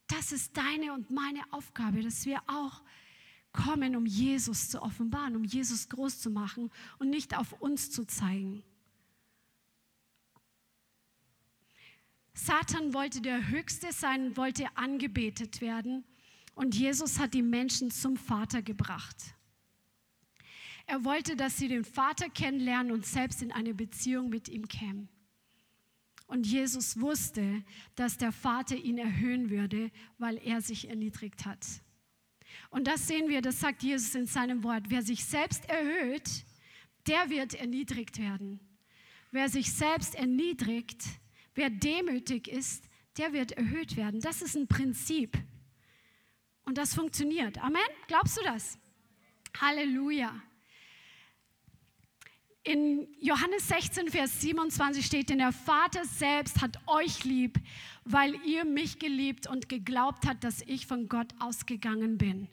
[0.07, 2.83] Das ist deine und meine Aufgabe, dass wir auch
[3.53, 8.07] kommen, um Jesus zu offenbaren, um Jesus groß zu machen und nicht auf uns zu
[8.07, 8.63] zeigen.
[12.35, 16.05] Satan wollte der Höchste sein, wollte angebetet werden
[16.55, 19.17] und Jesus hat die Menschen zum Vater gebracht.
[20.87, 25.09] Er wollte, dass sie den Vater kennenlernen und selbst in eine Beziehung mit ihm kämen.
[26.27, 27.65] Und Jesus wusste,
[27.97, 31.67] dass der Vater ihn erhöhen würde, weil er sich erniedrigt hat.
[32.71, 34.85] Und das sehen wir, das sagt Jesus in seinem Wort.
[34.89, 36.45] Wer sich selbst erhöht,
[37.07, 38.61] der wird erniedrigt werden.
[39.33, 41.05] Wer sich selbst erniedrigt,
[41.61, 44.21] wer demütig ist, der wird erhöht werden.
[44.21, 45.37] Das ist ein Prinzip.
[46.65, 47.63] Und das funktioniert.
[47.63, 47.83] Amen?
[48.07, 48.79] Glaubst du das?
[49.61, 50.33] Halleluja.
[52.63, 57.59] In Johannes 16, Vers 27 steht, denn der Vater selbst hat euch lieb,
[58.05, 62.49] weil ihr mich geliebt und geglaubt habt, dass ich von Gott ausgegangen bin.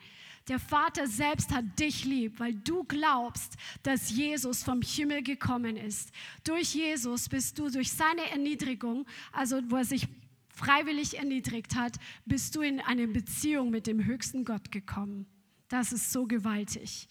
[0.47, 6.12] Der Vater selbst hat dich lieb, weil du glaubst, dass Jesus vom Himmel gekommen ist.
[6.43, 10.07] Durch Jesus bist du durch seine Erniedrigung, also wo er sich
[10.55, 15.27] freiwillig erniedrigt hat, bist du in eine Beziehung mit dem höchsten Gott gekommen.
[15.67, 17.10] Das ist so gewaltig.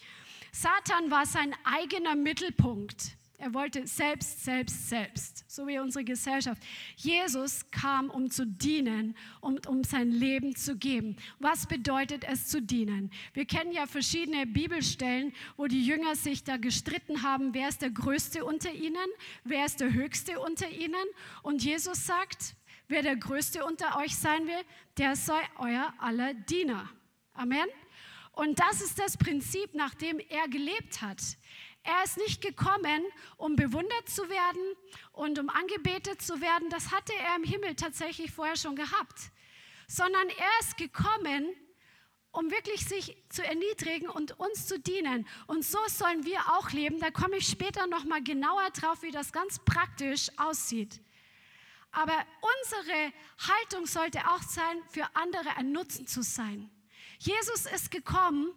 [0.51, 3.17] Satan war sein eigener Mittelpunkt.
[3.39, 6.63] Er wollte selbst, selbst, selbst, so wie unsere Gesellschaft.
[6.97, 11.17] Jesus kam, um zu dienen und um sein Leben zu geben.
[11.39, 13.11] Was bedeutet es zu dienen?
[13.35, 17.91] Wir kennen ja verschiedene Bibelstellen, wo die Jünger sich da gestritten haben, wer ist der
[17.91, 19.09] Größte unter ihnen,
[19.45, 20.95] wer ist der Höchste unter ihnen.
[21.43, 22.55] Und Jesus sagt,
[22.89, 24.65] wer der Größte unter euch sein will,
[24.97, 26.89] der sei euer aller Diener.
[27.35, 27.67] Amen.
[28.33, 31.23] Und das ist das Prinzip, nach dem er gelebt hat.
[31.87, 33.05] Er ist nicht gekommen,
[33.37, 34.63] um bewundert zu werden
[35.13, 36.69] und um angebetet zu werden.
[36.71, 39.31] Das hatte er im Himmel tatsächlich vorher schon gehabt.
[39.87, 41.55] Sondern er ist gekommen,
[42.33, 45.27] um wirklich sich zu erniedrigen und uns zu dienen.
[45.47, 46.99] Und so sollen wir auch leben.
[46.99, 51.01] Da komme ich später noch mal genauer drauf, wie das ganz praktisch aussieht.
[51.93, 52.27] Aber
[52.65, 56.69] unsere Haltung sollte auch sein, für andere ein Nutzen zu sein.
[57.19, 58.53] Jesus ist gekommen,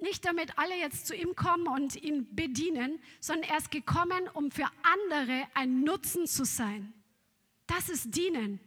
[0.00, 4.50] nicht damit alle jetzt zu ihm kommen und ihn bedienen, sondern er ist gekommen, um
[4.50, 6.92] für andere ein Nutzen zu sein.
[7.66, 8.60] Das ist dienen.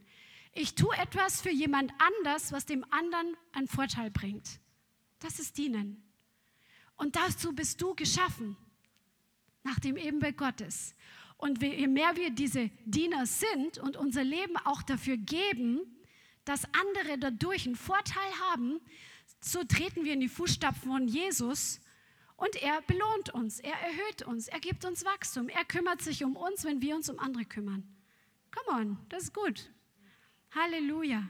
[0.54, 4.60] Ich tue etwas für jemand anders, was dem anderen einen Vorteil bringt.
[5.20, 6.04] Das ist dienen.
[6.98, 8.58] Und dazu bist du geschaffen,
[9.64, 10.94] nach dem Ebenbild Gottes.
[11.38, 15.80] Und je mehr wir diese Diener sind und unser Leben auch dafür geben,
[16.46, 18.80] dass andere dadurch einen Vorteil haben,
[19.44, 21.80] so treten wir in die Fußstapfen von Jesus
[22.38, 26.36] und er belohnt uns, er erhöht uns, er gibt uns Wachstum, er kümmert sich um
[26.36, 27.84] uns, wenn wir uns um andere kümmern.
[28.52, 29.72] Come on, das ist gut.
[30.54, 31.28] Halleluja.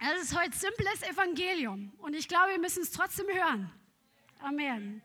[0.00, 3.70] Das ist heute simples Evangelium und ich glaube, wir müssen es trotzdem hören.
[4.40, 5.02] Amen.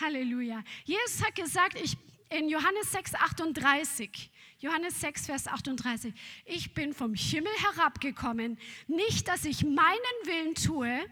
[0.00, 0.62] Halleluja.
[0.84, 1.96] Jesus hat gesagt, ich,
[2.30, 4.30] in Johannes 6, 38,
[4.62, 6.14] Johannes 6, Vers 38.
[6.44, 11.04] Ich bin vom Himmel herabgekommen, nicht, dass ich meinen Willen tue,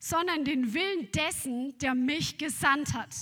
[0.00, 3.14] sondern den Willen dessen, der mich gesandt hat.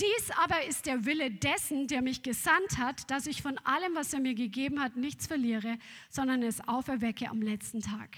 [0.00, 4.14] Dies aber ist der Wille dessen, der mich gesandt hat, dass ich von allem, was
[4.14, 8.16] er mir gegeben hat, nichts verliere, sondern es auferwecke am letzten Tag.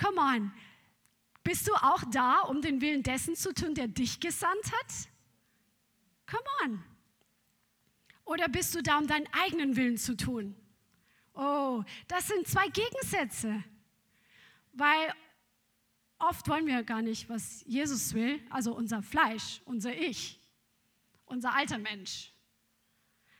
[0.00, 0.52] Come on.
[1.42, 5.08] Bist du auch da, um den Willen dessen zu tun, der dich gesandt hat?
[6.26, 6.93] Come on.
[8.24, 10.54] Oder bist du da, um deinen eigenen Willen zu tun?
[11.34, 13.62] Oh, das sind zwei Gegensätze.
[14.72, 15.12] Weil
[16.18, 20.40] oft wollen wir gar nicht, was Jesus will, also unser Fleisch, unser Ich,
[21.26, 22.32] unser alter Mensch.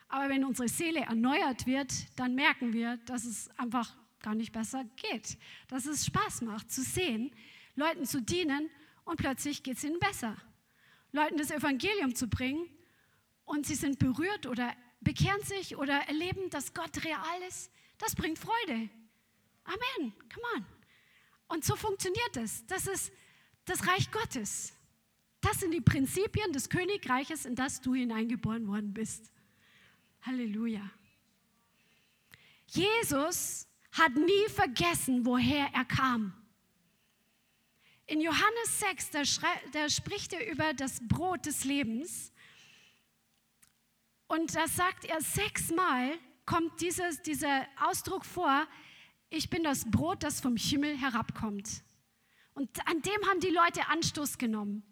[0.09, 4.85] Aber wenn unsere Seele erneuert wird, dann merken wir, dass es einfach gar nicht besser
[4.97, 5.39] geht.
[5.69, 7.35] Dass es Spaß macht zu sehen,
[7.75, 8.71] Leuten zu dienen
[9.05, 10.37] und plötzlich geht es ihnen besser.
[11.13, 12.69] Leuten das Evangelium zu bringen
[13.45, 18.39] und sie sind berührt oder bekehren sich oder erleben, dass Gott real ist, das bringt
[18.39, 18.89] Freude.
[19.65, 20.13] Amen.
[20.33, 20.67] Come on.
[21.49, 22.67] Und so funktioniert es.
[22.67, 23.13] Das ist
[23.65, 24.73] das Reich Gottes.
[25.41, 29.31] Das sind die Prinzipien des Königreiches, in das du hineingeboren worden bist.
[30.23, 30.91] Halleluja.
[32.67, 36.33] Jesus hat nie vergessen, woher er kam.
[38.07, 39.23] In Johannes 6, da,
[39.73, 42.33] da spricht er über das Brot des Lebens.
[44.35, 48.67] Und da sagt er sechsmal, kommt dieses, dieser Ausdruck vor,
[49.31, 51.85] ich bin das Brot, das vom Himmel herabkommt.
[52.53, 54.83] Und an dem haben die Leute Anstoß genommen.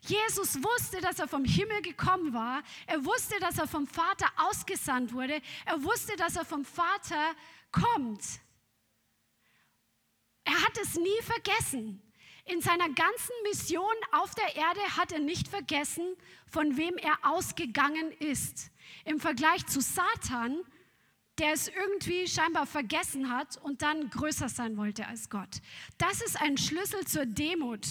[0.00, 2.64] Jesus wusste, dass er vom Himmel gekommen war.
[2.88, 5.40] Er wusste, dass er vom Vater ausgesandt wurde.
[5.66, 7.36] Er wusste, dass er vom Vater
[7.70, 8.24] kommt.
[10.42, 12.02] Er hat es nie vergessen.
[12.46, 16.04] In seiner ganzen Mission auf der Erde hat er nicht vergessen,
[16.46, 18.70] von wem er ausgegangen ist.
[19.06, 20.62] Im Vergleich zu Satan,
[21.38, 25.62] der es irgendwie scheinbar vergessen hat und dann größer sein wollte als Gott.
[25.98, 27.86] Das ist ein Schlüssel zur Demut,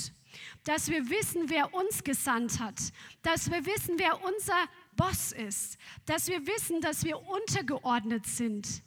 [0.63, 2.79] dass wir wissen, wer uns gesandt hat,
[3.23, 8.83] dass wir wissen, wer unser Boss ist, dass wir wissen, dass wir untergeordnet sind.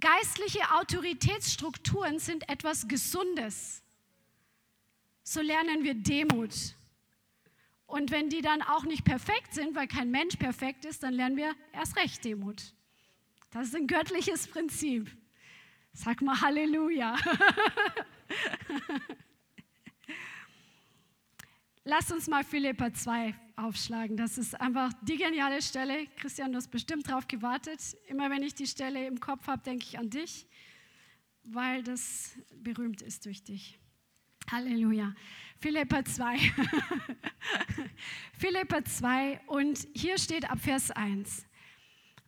[0.00, 3.82] Geistliche Autoritätsstrukturen sind etwas Gesundes.
[5.28, 6.54] So lernen wir Demut.
[7.86, 11.36] Und wenn die dann auch nicht perfekt sind, weil kein Mensch perfekt ist, dann lernen
[11.36, 12.72] wir erst recht Demut.
[13.50, 15.10] Das ist ein göttliches Prinzip.
[15.92, 17.16] Sag mal Halleluja.
[21.82, 24.16] Lass uns mal Philippa 2 aufschlagen.
[24.16, 26.06] Das ist einfach die geniale Stelle.
[26.18, 27.80] Christian, du hast bestimmt drauf gewartet.
[28.06, 30.46] Immer wenn ich die Stelle im Kopf habe, denke ich an dich,
[31.42, 33.80] weil das berühmt ist durch dich.
[34.50, 35.12] Halleluja.
[35.58, 36.38] Philippa 2.
[38.38, 41.46] Philippa 2 und hier steht ab Vers 1.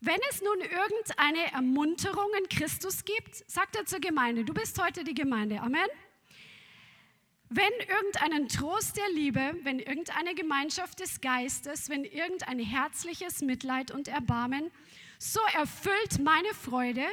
[0.01, 5.05] Wenn es nun irgendeine Ermunterung in Christus gibt, sagt er zur Gemeinde, du bist heute
[5.05, 5.61] die Gemeinde.
[5.61, 5.87] Amen.
[7.51, 14.09] Wenn irgendeinen Trost der Liebe, wenn irgendeine Gemeinschaft des Geistes, wenn irgendein herzliches Mitleid und
[14.09, 14.71] Erbarmen,
[15.19, 17.05] so erfüllt meine Freude,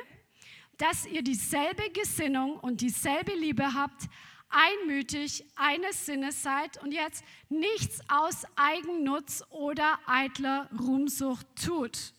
[0.78, 4.10] dass ihr dieselbe Gesinnung und dieselbe Liebe habt,
[4.56, 12.14] einmütig eines Sinnes seid und jetzt nichts aus Eigennutz oder eitler Ruhmsucht tut.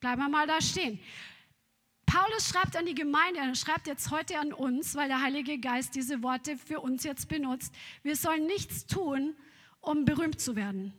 [0.00, 0.98] Bleiben wir mal da stehen.
[2.06, 5.94] Paulus schreibt an die Gemeinde, er schreibt jetzt heute an uns, weil der Heilige Geist
[5.94, 7.72] diese Worte für uns jetzt benutzt.
[8.02, 9.36] Wir sollen nichts tun,
[9.80, 10.92] um berühmt zu werden.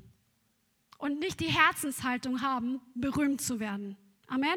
[0.99, 3.97] Und nicht die Herzenshaltung haben, berühmt zu werden.
[4.27, 4.55] Amen.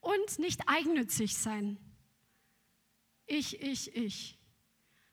[0.00, 1.78] Und nicht eigennützig sein.
[3.26, 4.38] Ich, ich, ich.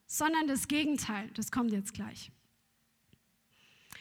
[0.05, 2.31] Sondern das Gegenteil, das kommt jetzt gleich.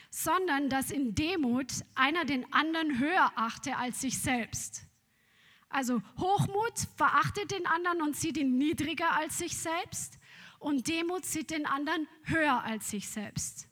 [0.09, 4.83] Sondern dass in Demut einer den anderen höher achte als sich selbst.
[5.69, 10.19] Also Hochmut verachtet den anderen und sieht ihn niedriger als sich selbst
[10.59, 13.67] und Demut sieht den anderen höher als sich selbst.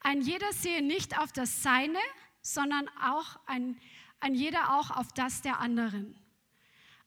[0.00, 1.98] Ein jeder sehe nicht auf das Seine,
[2.42, 3.78] sondern auch ein,
[4.20, 6.18] ein jeder auch auf das der anderen.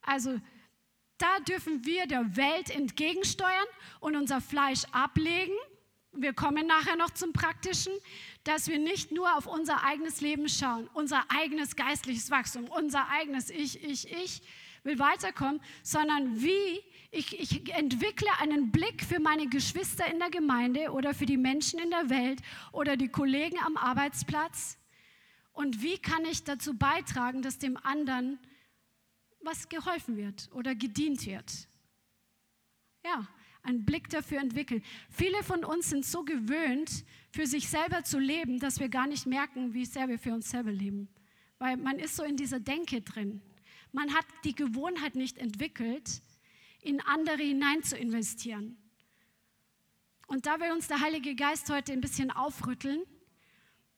[0.02, 0.40] Also
[1.24, 3.68] da dürfen wir der Welt entgegensteuern
[4.02, 5.56] und unser Fleisch ablegen.
[6.12, 7.94] Wir kommen nachher noch zum Praktischen
[8.44, 13.50] dass wir nicht nur auf unser eigenes Leben schauen, unser eigenes geistliches Wachstum, unser eigenes
[13.50, 14.42] Ich, Ich, Ich
[14.84, 20.92] will weiterkommen, sondern wie ich, ich, entwickle einen Blick für meine Geschwister in der Gemeinde
[20.92, 22.42] oder für die Menschen in der Welt
[22.74, 24.78] oder die Kollegen am Arbeitsplatz.
[25.54, 28.40] Und wie kann ich dazu beitragen, dass dem anderen
[29.44, 31.68] was geholfen wird oder gedient wird?
[33.04, 33.28] Ja,
[33.64, 34.84] einen Blick dafür entwickeln.
[35.10, 39.26] Viele von uns sind so gewöhnt, für sich selber zu leben, dass wir gar nicht
[39.26, 41.10] merken, wie sehr wir für uns selber leben.
[41.60, 43.41] Weil man ist so in dieser Denke drin.
[43.91, 46.22] Man hat die Gewohnheit nicht entwickelt,
[46.82, 48.78] in andere hinein zu investieren.
[50.28, 53.04] Und da will uns der Heilige Geist heute ein bisschen aufrütteln,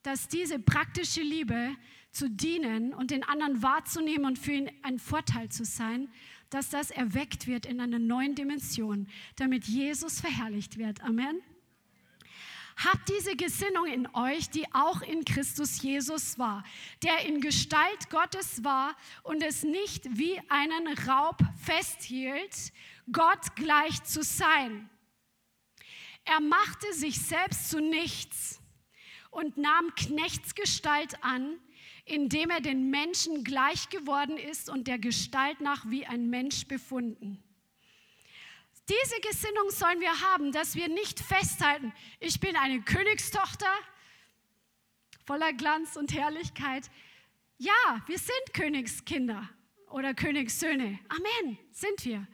[0.04, 1.76] dass diese praktische Liebe
[2.16, 6.10] zu dienen und den anderen wahrzunehmen und für ihn ein Vorteil zu sein,
[6.50, 11.04] dass das erweckt wird in einer neuen Dimension, damit Jesus verherrlicht wird.
[11.04, 11.42] Amen.
[12.78, 16.64] Habt diese Gesinnung in euch, die auch in Christus Jesus war,
[17.04, 22.74] der in Gestalt Gottes war und es nicht wie einen Raub festhielt,
[23.12, 24.90] Gott gleich zu sein.
[26.26, 28.60] Er machte sich selbst zu nichts
[29.32, 31.60] und nahm Knechtsgestalt an,
[32.06, 37.44] indem er den Menschen gleich geworden ist und der Gestalt nach wie ein Mensch befunden.
[38.88, 43.72] Diese Gesinnung sollen wir haben, dass wir nicht festhalten, ich bin eine Königstochter
[45.26, 46.90] voller Glanz und Herrlichkeit.
[47.58, 49.50] Ja, wir sind Königskinder
[49.90, 51.00] oder Königssöhne.
[51.10, 52.28] Amen, sind wir.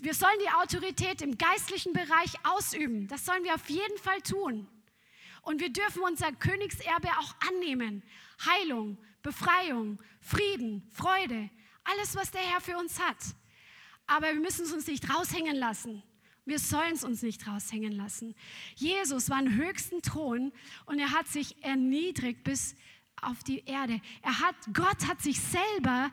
[0.00, 3.08] Wir sollen die Autorität im geistlichen Bereich ausüben.
[3.08, 4.66] Das sollen wir auf jeden Fall tun.
[5.42, 8.02] Und wir dürfen unser Königserbe auch annehmen.
[8.44, 11.50] Heilung, Befreiung, Frieden, Freude,
[11.84, 13.16] alles, was der Herr für uns hat.
[14.06, 16.02] Aber wir müssen es uns nicht raushängen lassen.
[16.44, 18.34] Wir sollen es uns nicht raushängen lassen.
[18.74, 20.52] Jesus war im höchsten Thron
[20.86, 22.74] und er hat sich erniedrigt bis
[23.20, 24.00] auf die Erde.
[24.22, 26.10] Er hat, Gott hat sich selber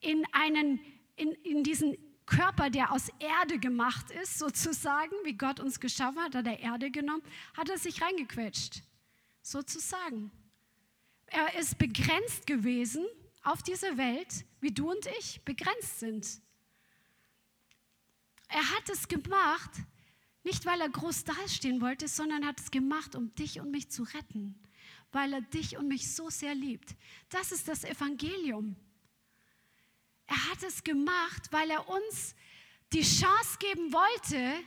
[0.00, 0.80] in einen,
[1.16, 6.34] in, in diesen Körper, der aus Erde gemacht ist, sozusagen, wie Gott uns geschaffen hat,
[6.34, 7.22] hat er Erde genommen,
[7.56, 8.82] hat er sich reingequetscht,
[9.40, 10.30] sozusagen.
[11.30, 13.06] Er ist begrenzt gewesen
[13.42, 16.26] auf dieser Welt, wie du und ich, begrenzt sind.
[18.48, 19.70] Er hat es gemacht,
[20.42, 24.04] nicht weil er groß dastehen wollte, sondern hat es gemacht, um dich und mich zu
[24.04, 24.58] retten,
[25.12, 26.96] weil er dich und mich so sehr liebt.
[27.28, 28.76] Das ist das Evangelium.
[30.26, 32.34] Er hat es gemacht, weil er uns
[32.92, 34.64] die Chance geben wollte,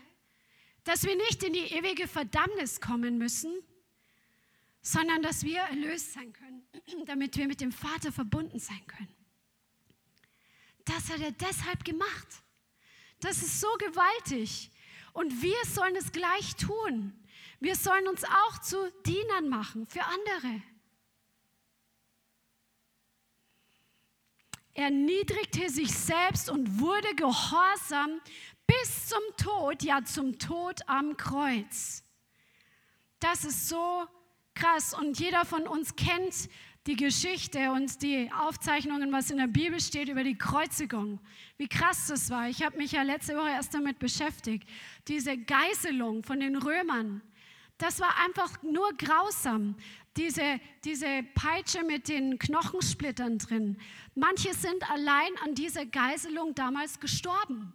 [0.83, 3.51] dass wir nicht in die ewige Verdammnis kommen müssen,
[4.81, 6.65] sondern dass wir erlöst sein können,
[7.05, 9.15] damit wir mit dem Vater verbunden sein können.
[10.85, 12.27] Das hat er deshalb gemacht.
[13.19, 14.71] Das ist so gewaltig.
[15.13, 17.13] Und wir sollen es gleich tun.
[17.59, 20.63] Wir sollen uns auch zu Dienern machen für andere.
[24.73, 28.19] Er niedrigte sich selbst und wurde gehorsam
[28.65, 32.03] bis zum Tod, ja zum Tod am Kreuz.
[33.19, 34.07] Das ist so
[34.61, 36.49] krass und jeder von uns kennt
[36.85, 41.19] die Geschichte und die Aufzeichnungen, was in der Bibel steht über die Kreuzigung.
[41.57, 42.47] Wie krass das war.
[42.47, 44.67] Ich habe mich ja letzte Woche erst damit beschäftigt.
[45.07, 47.21] Diese Geißelung von den Römern,
[47.77, 49.75] das war einfach nur grausam.
[50.17, 53.77] Diese, diese Peitsche mit den Knochensplittern drin.
[54.13, 57.73] Manche sind allein an dieser Geißelung damals gestorben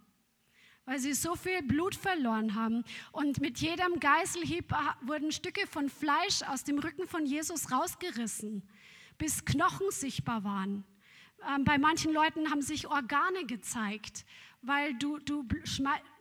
[0.87, 2.83] weil sie so viel Blut verloren haben.
[3.11, 8.63] Und mit jedem Geißelhieb wurden Stücke von Fleisch aus dem Rücken von Jesus rausgerissen,
[9.17, 10.85] bis Knochen sichtbar waren.
[11.47, 14.25] Ähm, bei manchen Leuten haben sich Organe gezeigt,
[14.61, 15.45] weil du, du,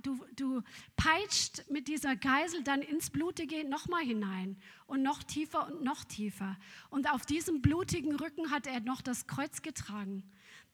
[0.03, 0.63] du, du
[0.97, 6.57] peitscht mit dieser Geisel dann ins Blutige nochmal hinein und noch tiefer und noch tiefer.
[6.91, 10.25] Und auf diesem blutigen Rücken hat er noch das Kreuz getragen.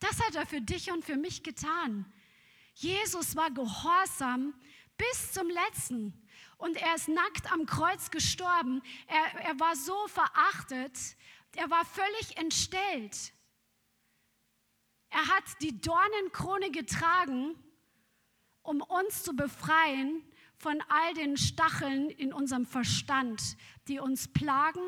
[0.00, 2.06] Das hat er für dich und für mich getan.
[2.74, 4.54] Jesus war gehorsam
[4.96, 6.18] bis zum letzten.
[6.56, 8.82] Und er ist nackt am Kreuz gestorben.
[9.06, 10.98] Er, er war so verachtet.
[11.56, 13.32] Er war völlig entstellt.
[15.10, 17.54] Er hat die Dornenkrone getragen,
[18.62, 20.22] um uns zu befreien
[20.56, 23.56] von all den Stacheln in unserem Verstand,
[23.88, 24.80] die uns plagen,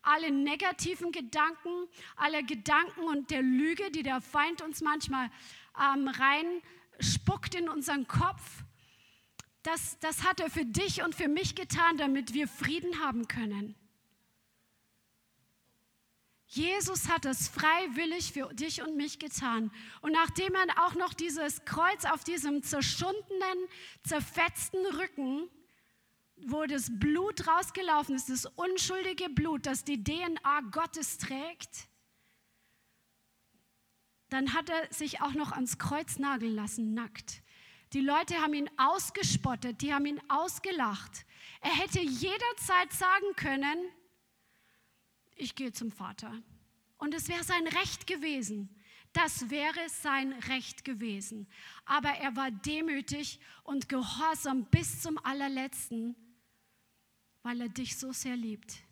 [0.00, 1.86] alle negativen Gedanken,
[2.16, 5.30] alle Gedanken und der Lüge, die der Feind uns manchmal
[5.78, 6.62] ähm, rein
[6.98, 8.64] spuckt in unseren Kopf.
[9.62, 13.74] Das, das hat er für dich und für mich getan, damit wir Frieden haben können.
[16.46, 19.70] Jesus hat es freiwillig für dich und mich getan.
[20.00, 23.58] Und nachdem er auch noch dieses Kreuz auf diesem zerschundenen,
[24.02, 25.50] zerfetzten Rücken,
[26.46, 31.87] wo das Blut rausgelaufen ist, das unschuldige Blut, das die DNA Gottes trägt,
[34.28, 37.42] dann hat er sich auch noch ans Kreuz nageln lassen, nackt.
[37.92, 41.24] Die Leute haben ihn ausgespottet, die haben ihn ausgelacht.
[41.60, 43.78] Er hätte jederzeit sagen können,
[45.36, 46.32] ich gehe zum Vater.
[46.98, 48.68] Und es wäre sein Recht gewesen.
[49.12, 51.48] Das wäre sein Recht gewesen.
[51.86, 56.14] Aber er war demütig und gehorsam bis zum allerletzten,
[57.42, 58.82] weil er dich so sehr liebt.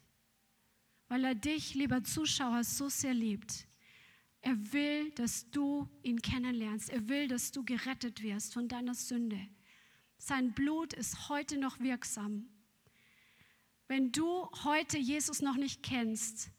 [1.09, 3.66] Weil er dich, lieber Zuschauer, so sehr liebt.
[4.47, 6.90] Er will, dass du ihn kennenlernst.
[6.90, 9.40] Er will, dass du gerettet wirst von deiner Sünde.
[10.18, 12.49] Sein Blut ist heute noch wirksam.
[13.88, 16.53] Wenn du heute Jesus noch nicht kennst,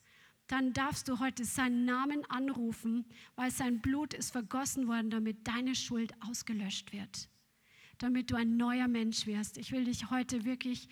[0.48, 3.06] dann darfst du heute seinen Namen anrufen,
[3.38, 7.30] weil sein Blut ist vergossen worden, damit deine Schuld ausgelöscht wird,
[8.00, 9.58] damit du ein neuer Mensch wirst.
[9.58, 10.90] Ich will dich heute wirklich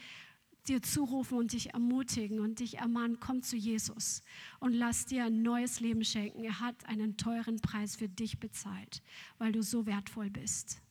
[0.66, 4.22] dir zurufen und dich ermutigen und dich ermahnen, komm zu Jesus
[4.60, 6.44] und lass dir ein neues Leben schenken.
[6.44, 9.02] Er hat einen teuren Preis für dich bezahlt,
[9.38, 10.82] weil du so wertvoll bist.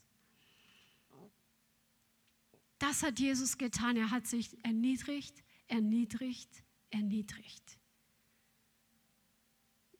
[2.78, 3.96] Das hat Jesus getan.
[3.96, 7.78] Er hat sich erniedrigt, erniedrigt, erniedrigt.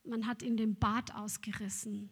[0.03, 2.09] Man hat ihm den Bart ausgerissen.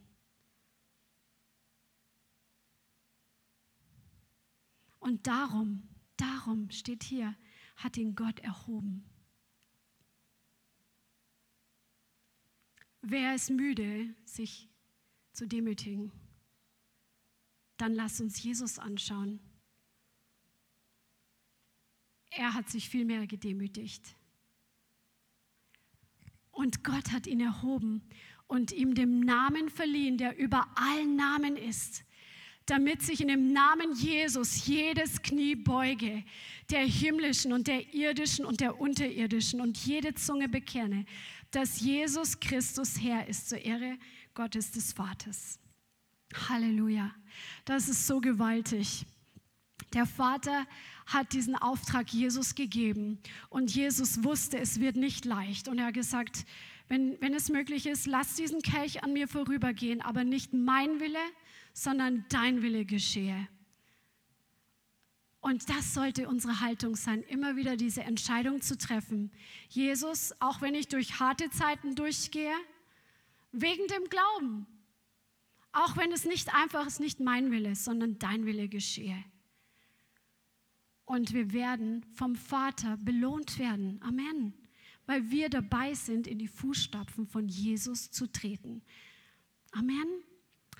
[5.00, 5.84] Und darum,
[6.18, 7.36] darum steht hier,
[7.84, 9.04] hat ihn Gott erhoben.
[13.02, 14.70] Wer ist müde, sich
[15.34, 16.12] zu demütigen?
[17.78, 19.40] Dann lass uns Jesus anschauen.
[22.30, 24.16] Er hat sich viel mehr gedemütigt.
[26.52, 28.08] Und Gott hat ihn erhoben
[28.48, 32.06] und ihm den Namen verliehen, der über allen Namen ist
[32.66, 36.24] damit sich in dem Namen Jesus jedes Knie beuge,
[36.70, 41.06] der himmlischen und der irdischen und der unterirdischen und jede Zunge bekenne,
[41.52, 43.98] dass Jesus Christus Herr ist zur Ehre
[44.34, 45.60] Gottes des Vaters.
[46.50, 47.14] Halleluja.
[47.66, 49.06] Das ist so gewaltig.
[49.94, 50.66] Der Vater
[51.06, 55.94] hat diesen Auftrag Jesus gegeben und Jesus wusste, es wird nicht leicht und er hat
[55.94, 56.46] gesagt,
[56.88, 61.20] wenn, wenn es möglich ist, lass diesen Kelch an mir vorübergehen, aber nicht mein Wille,
[61.74, 63.48] sondern dein Wille geschehe.
[65.42, 69.30] Und das sollte unsere Haltung sein, immer wieder diese Entscheidung zu treffen.
[69.68, 72.56] Jesus, auch wenn ich durch harte Zeiten durchgehe,
[73.52, 74.68] wegen dem Glauben,
[75.74, 79.22] auch wenn es nicht einfach ist, nicht mein Wille, sondern dein Wille geschehe.
[81.04, 84.02] Und wir werden vom Vater belohnt werden.
[84.02, 84.54] Amen.
[85.06, 88.82] Weil wir dabei sind, in die Fußstapfen von Jesus zu treten.
[89.72, 90.08] Amen.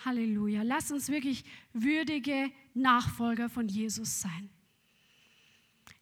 [0.06, 0.64] Halleluja.
[0.64, 4.50] Lass uns wirklich würdige Nachfolger von Jesus sein.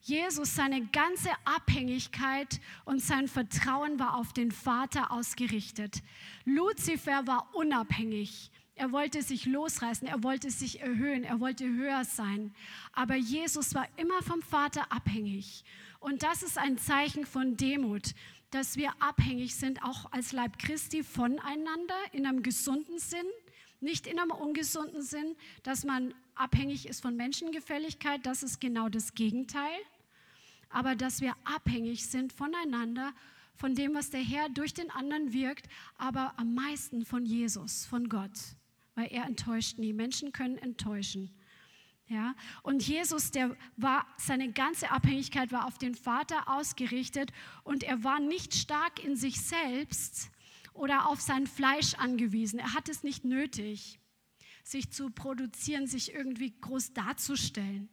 [0.03, 6.01] Jesus, seine ganze Abhängigkeit und sein Vertrauen war auf den Vater ausgerichtet.
[6.43, 8.49] Luzifer war unabhängig.
[8.73, 12.51] Er wollte sich losreißen, er wollte sich erhöhen, er wollte höher sein.
[12.93, 15.63] Aber Jesus war immer vom Vater abhängig.
[15.99, 18.15] Und das ist ein Zeichen von Demut,
[18.49, 23.27] dass wir abhängig sind, auch als Leib Christi voneinander in einem gesunden Sinn,
[23.82, 29.13] nicht in einem ungesunden Sinn, dass man abhängig ist von Menschengefälligkeit, das ist genau das
[29.13, 29.79] Gegenteil.
[30.69, 33.13] Aber dass wir abhängig sind voneinander,
[33.55, 35.67] von dem, was der Herr durch den anderen wirkt,
[35.97, 38.32] aber am meisten von Jesus, von Gott,
[38.95, 39.93] weil er enttäuscht nie.
[39.93, 41.29] Menschen können enttäuschen.
[42.07, 42.36] Ja?
[42.63, 47.32] Und Jesus, der war, seine ganze Abhängigkeit war auf den Vater ausgerichtet
[47.63, 50.32] und er war nicht stark in sich selbst
[50.74, 52.59] oder auf sein Fleisch angewiesen.
[52.59, 53.99] Er hat es nicht nötig,
[54.63, 57.89] sich zu produzieren, sich irgendwie groß darzustellen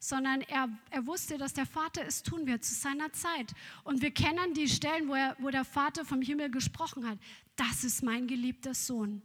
[0.00, 3.52] sondern er, er wusste, dass der Vater es tun wird zu seiner Zeit.
[3.82, 7.18] Und wir kennen die Stellen, wo, er, wo der Vater vom Himmel gesprochen hat.
[7.56, 9.22] Das ist mein geliebter Sohn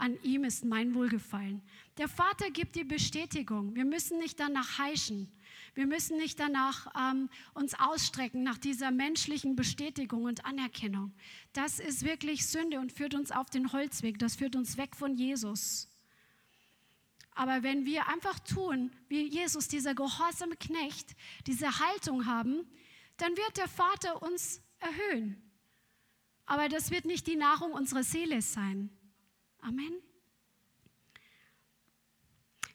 [0.00, 1.62] an ihm ist mein Wohlgefallen.
[1.98, 3.74] Der Vater gibt die Bestätigung.
[3.74, 5.30] Wir müssen nicht danach heischen.
[5.74, 11.12] Wir müssen nicht danach ähm, uns ausstrecken nach dieser menschlichen Bestätigung und Anerkennung.
[11.52, 14.18] Das ist wirklich Sünde und führt uns auf den Holzweg.
[14.18, 15.88] Das führt uns weg von Jesus.
[17.32, 21.16] Aber wenn wir einfach tun, wie Jesus, dieser gehorsame Knecht,
[21.46, 22.66] diese Haltung haben,
[23.16, 25.40] dann wird der Vater uns erhöhen.
[26.46, 28.90] Aber das wird nicht die Nahrung unserer Seele sein.
[29.60, 29.92] Amen.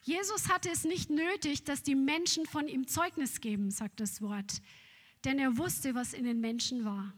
[0.06, 4.62] Jesus hatte es nicht nötig, dass die Menschen von ihm Zeugnis geben, sagt das Wort,
[5.24, 7.12] denn er wusste, was in den Menschen war.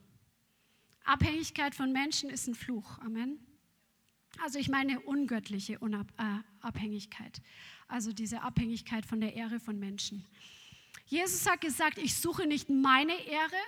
[1.04, 2.98] Abhängigkeit von Menschen ist ein Fluch.
[3.00, 3.38] Amen.
[4.42, 7.42] Also ich meine ungöttliche Unabhängigkeit,
[7.88, 10.24] also diese Abhängigkeit von der Ehre von Menschen.
[11.04, 13.62] Jesus hat gesagt, ich suche nicht meine Ehre,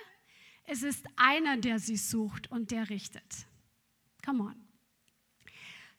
[0.65, 3.45] es ist einer, der sie sucht und der richtet.
[4.25, 4.70] Come on.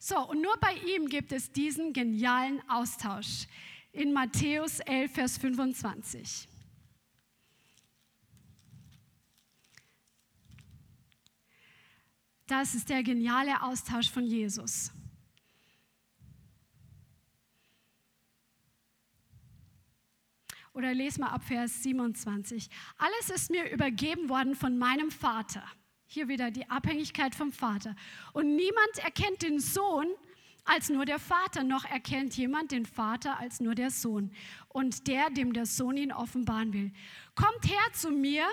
[0.05, 3.47] So, und nur bei ihm gibt es diesen genialen Austausch
[3.93, 6.49] in Matthäus 11, Vers 25.
[12.47, 14.91] Das ist der geniale Austausch von Jesus.
[20.73, 22.69] Oder lese mal ab Vers 27.
[22.97, 25.63] Alles ist mir übergeben worden von meinem Vater.
[26.13, 27.95] Hier wieder die Abhängigkeit vom Vater.
[28.33, 30.05] Und niemand erkennt den Sohn
[30.63, 34.31] als nur der Vater, noch erkennt jemand den Vater als nur der Sohn
[34.67, 36.91] und der, dem der Sohn ihn offenbaren will.
[37.33, 38.45] Kommt her zu mir,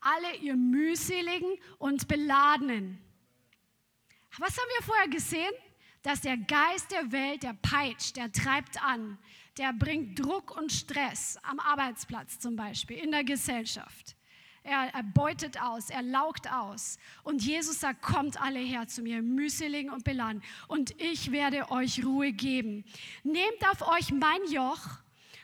[0.00, 2.98] alle ihr mühseligen und beladenen.
[4.36, 5.54] Was haben wir vorher gesehen?
[6.02, 9.16] Dass der Geist der Welt, der peitscht, der treibt an,
[9.56, 14.15] der bringt Druck und Stress am Arbeitsplatz zum Beispiel, in der Gesellschaft.
[14.66, 16.98] Er, er beutet aus, er laugt aus.
[17.22, 22.04] Und Jesus sagt, kommt alle her zu mir, mühselig und beladen, und ich werde euch
[22.04, 22.84] Ruhe geben.
[23.22, 24.80] Nehmt auf euch mein Joch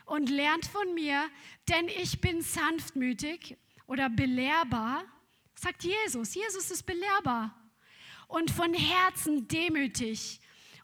[0.07, 1.23] und lernt von mir,
[1.69, 3.57] denn ich bin sanftmütig
[3.87, 5.05] oder belehrbar,
[5.55, 6.35] sagt Jesus.
[6.35, 7.57] Jesus ist belehrbar
[8.27, 10.42] und von Herzen demütig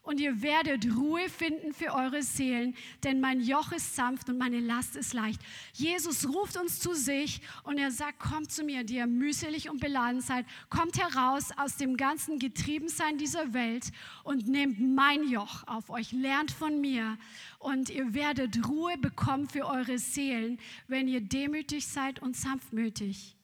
[0.09, 4.59] und ihr werdet Ruhe finden für eure Seelen, denn mein Joch ist sanft und meine
[4.59, 5.39] Last ist leicht.
[5.73, 9.79] Jesus ruft uns zu sich und er sagt, kommt zu mir, die ihr mühselig und
[9.79, 13.91] beladen seid, kommt heraus aus dem ganzen Getriebensein dieser Welt
[14.23, 17.15] und nehmt mein Joch auf euch, lernt von mir
[17.59, 23.35] und ihr werdet Ruhe bekommen für eure Seelen, wenn ihr demütig seid und sanftmütig.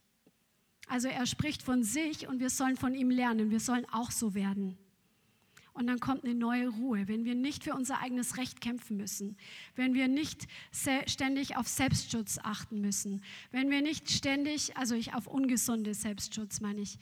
[0.88, 4.34] Also er spricht von sich und wir sollen von ihm lernen, wir sollen auch so
[4.34, 4.80] werden.
[5.76, 9.36] Und dann kommt eine neue Ruhe, wenn wir nicht für unser eigenes Recht kämpfen müssen,
[9.76, 10.48] wenn wir nicht
[11.06, 13.22] ständig auf Selbstschutz achten müssen,
[13.52, 16.98] wenn wir nicht ständig, also ich auf ungesunde Selbstschutz meine ich,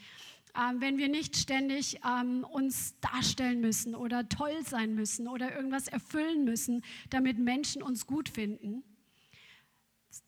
[0.56, 5.88] ähm, wenn wir nicht ständig ähm, uns darstellen müssen oder toll sein müssen oder irgendwas
[5.88, 8.84] erfüllen müssen, damit Menschen uns gut finden.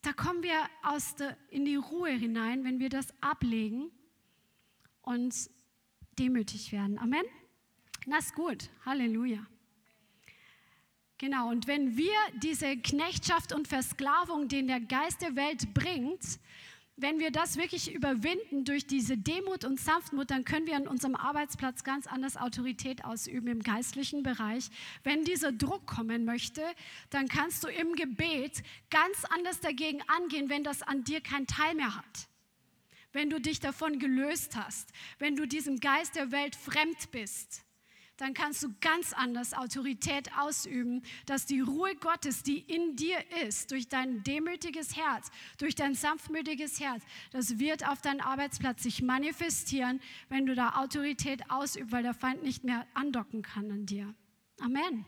[0.03, 3.89] Da kommen wir aus der, in die Ruhe hinein, wenn wir das ablegen
[5.01, 5.49] und
[6.19, 6.99] demütig werden.
[6.99, 7.25] Amen.
[8.05, 8.69] Das ist gut.
[8.85, 9.45] Halleluja.
[11.17, 16.39] Genau, und wenn wir diese Knechtschaft und Versklavung, den der Geist der Welt bringt,
[16.97, 21.15] wenn wir das wirklich überwinden durch diese Demut und Sanftmut, dann können wir an unserem
[21.15, 24.69] Arbeitsplatz ganz anders Autorität ausüben im geistlichen Bereich.
[25.03, 26.61] Wenn dieser Druck kommen möchte,
[27.09, 31.75] dann kannst du im Gebet ganz anders dagegen angehen, wenn das an dir keinen Teil
[31.75, 32.27] mehr hat.
[33.11, 37.65] Wenn du dich davon gelöst hast, wenn du diesem Geist der Welt fremd bist
[38.17, 43.71] dann kannst du ganz anders Autorität ausüben, dass die Ruhe Gottes, die in dir ist,
[43.71, 50.01] durch dein demütiges Herz, durch dein sanftmütiges Herz, das wird auf deinem Arbeitsplatz sich manifestieren,
[50.29, 54.13] wenn du da Autorität ausübst, weil der Feind nicht mehr andocken kann an dir.
[54.61, 55.05] Amen.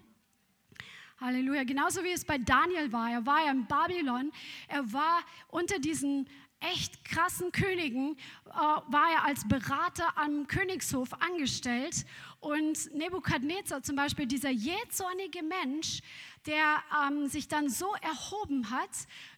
[1.20, 1.64] Halleluja.
[1.64, 3.10] Genauso wie es bei Daniel war.
[3.10, 4.32] Er war ja in Babylon.
[4.68, 6.28] Er war unter diesen
[6.60, 12.06] echt krassen Königen äh, war er als Berater am Königshof angestellt.
[12.40, 16.02] Und Nebukadnezar zum Beispiel, dieser jähzornige Mensch,
[16.46, 18.90] der ähm, sich dann so erhoben hat,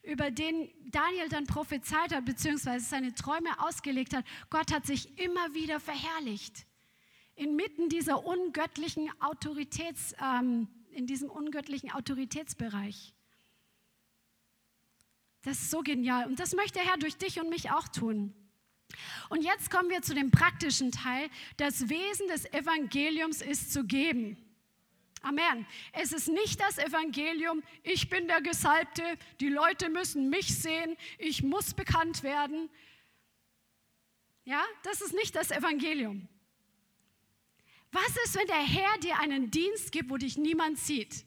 [0.03, 5.53] über den Daniel dann prophezeit hat, beziehungsweise seine Träume ausgelegt hat, Gott hat sich immer
[5.53, 6.65] wieder verherrlicht.
[7.35, 13.13] Inmitten dieser ungöttlichen Autoritäts, ähm, in diesem ungöttlichen Autoritätsbereich.
[15.43, 16.27] Das ist so genial.
[16.27, 18.33] Und das möchte der Herr durch dich und mich auch tun.
[19.29, 21.29] Und jetzt kommen wir zu dem praktischen Teil.
[21.57, 24.37] Das Wesen des Evangeliums ist zu geben.
[25.21, 25.65] Amen.
[25.91, 29.03] Es ist nicht das Evangelium, ich bin der Gesalbte,
[29.41, 32.69] die Leute müssen mich sehen, ich muss bekannt werden.
[34.45, 36.27] Ja, das ist nicht das Evangelium.
[37.91, 41.25] Was ist, wenn der Herr dir einen Dienst gibt, wo dich niemand sieht?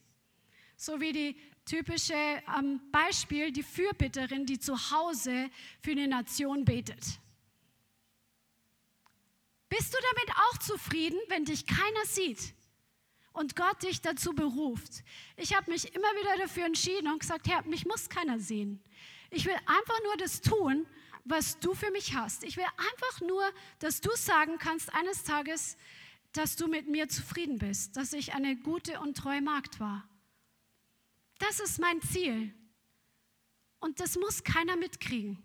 [0.77, 5.51] So wie die typische ähm, Beispiel, die Fürbitterin, die zu Hause
[5.81, 7.21] für eine Nation betet.
[9.79, 12.53] Bist du damit auch zufrieden, wenn dich keiner sieht
[13.33, 15.03] und Gott dich dazu beruft?
[15.39, 18.85] Ich habe mich immer wieder dafür entschieden und gesagt, Herr, mich muss keiner sehen.
[19.31, 20.87] Ich will einfach nur das tun,
[21.25, 22.45] was du für mich hast.
[22.45, 25.79] Ich will einfach nur, dass du sagen kannst eines Tages,
[26.33, 30.07] dass du mit mir zufrieden bist, dass ich eine gute und treue Magd war.
[31.39, 32.55] Das ist mein Ziel.
[33.81, 35.43] Und das muss keiner mitkriegen.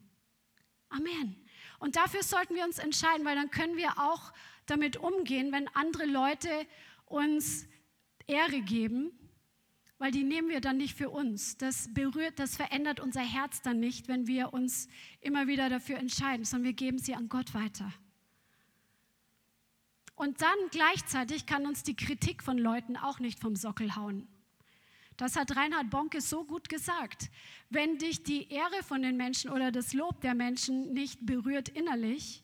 [0.89, 1.46] Amen.
[1.80, 4.34] Und dafür sollten wir uns entscheiden, weil dann können wir auch
[4.65, 6.49] damit umgehen, wenn andere Leute
[7.05, 7.67] uns
[8.25, 9.11] Ehre geben,
[9.97, 11.57] weil die nehmen wir dann nicht für uns.
[11.57, 14.88] Das berührt, das verändert unser Herz dann nicht, wenn wir uns
[15.21, 17.91] immer wieder dafür entscheiden, sondern wir geben sie an Gott weiter.
[20.15, 24.28] Und dann gleichzeitig kann uns die Kritik von Leuten auch nicht vom Sockel hauen.
[25.18, 27.30] Das hat Reinhard Bonke so gut gesagt.
[27.70, 32.43] Wenn dich die Ehre von den Menschen oder das Lob der Menschen nicht berührt innerlich,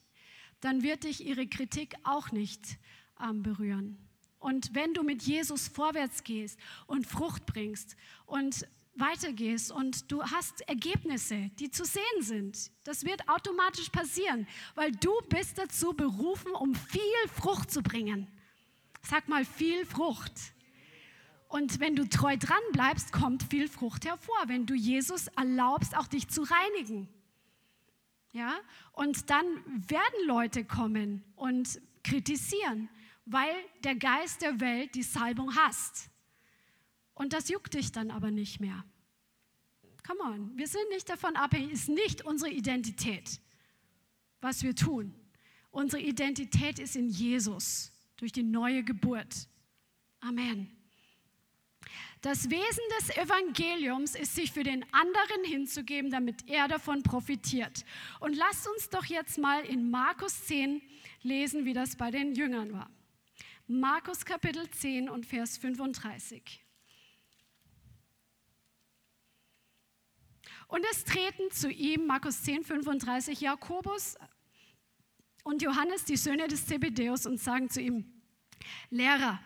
[0.59, 2.79] dann wird dich ihre Kritik auch nicht
[3.21, 3.97] ähm, berühren.
[4.39, 7.95] Und wenn du mit Jesus vorwärts gehst und Frucht bringst
[8.25, 14.91] und weitergehst und du hast Ergebnisse, die zu sehen sind, das wird automatisch passieren, weil
[14.91, 17.01] du bist dazu berufen, um viel
[17.33, 18.27] Frucht zu bringen.
[19.01, 20.52] Sag mal viel Frucht.
[21.53, 26.07] Und wenn du treu dran bleibst, kommt viel Frucht hervor, wenn du Jesus erlaubst, auch
[26.07, 27.07] dich zu reinigen.
[28.31, 28.59] Ja?
[28.91, 32.89] Und dann werden Leute kommen und kritisieren,
[33.25, 36.09] weil der Geist der Welt die Salbung hasst.
[37.13, 38.83] Und das juckt dich dann aber nicht mehr.
[40.07, 43.39] Come on, wir sind nicht davon abhängig, ist nicht unsere Identität,
[44.41, 45.13] was wir tun.
[45.69, 49.47] Unsere Identität ist in Jesus durch die neue Geburt.
[50.19, 50.82] Amen.
[52.23, 57.83] Das Wesen des Evangeliums ist, sich für den anderen hinzugeben, damit er davon profitiert.
[58.21, 60.81] Und lasst uns doch jetzt mal in Markus 10
[61.21, 62.89] lesen, wie das bei den Jüngern war.
[63.67, 66.63] Markus Kapitel 10 und Vers 35.
[70.69, 74.15] Und es treten zu ihm, Markus 10, 35, Jakobus
[75.43, 78.05] und Johannes, die Söhne des Zebedeus, und sagen zu ihm,
[78.89, 79.41] Lehrer,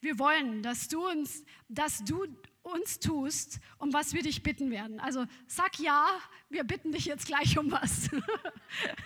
[0.00, 2.26] wir wollen, dass du uns, dass du
[2.62, 5.00] uns tust, um was wir dich bitten werden.
[5.00, 6.06] Also sag ja,
[6.48, 8.10] wir bitten dich jetzt gleich um was.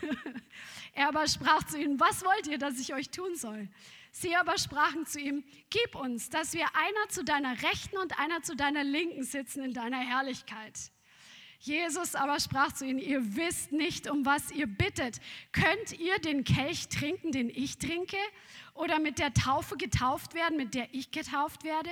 [0.92, 3.68] er aber sprach zu ihnen, was wollt ihr, dass ich euch tun soll?
[4.10, 8.42] Sie aber sprachen zu ihm, gib uns, dass wir einer zu deiner Rechten und einer
[8.42, 10.92] zu deiner Linken sitzen in deiner Herrlichkeit.
[11.58, 15.18] Jesus aber sprach zu ihnen, ihr wisst nicht, um was ihr bittet.
[15.50, 18.18] Könnt ihr den Kelch trinken, den ich trinke?
[18.74, 21.90] Oder mit der Taufe getauft werden, mit der ich getauft werde?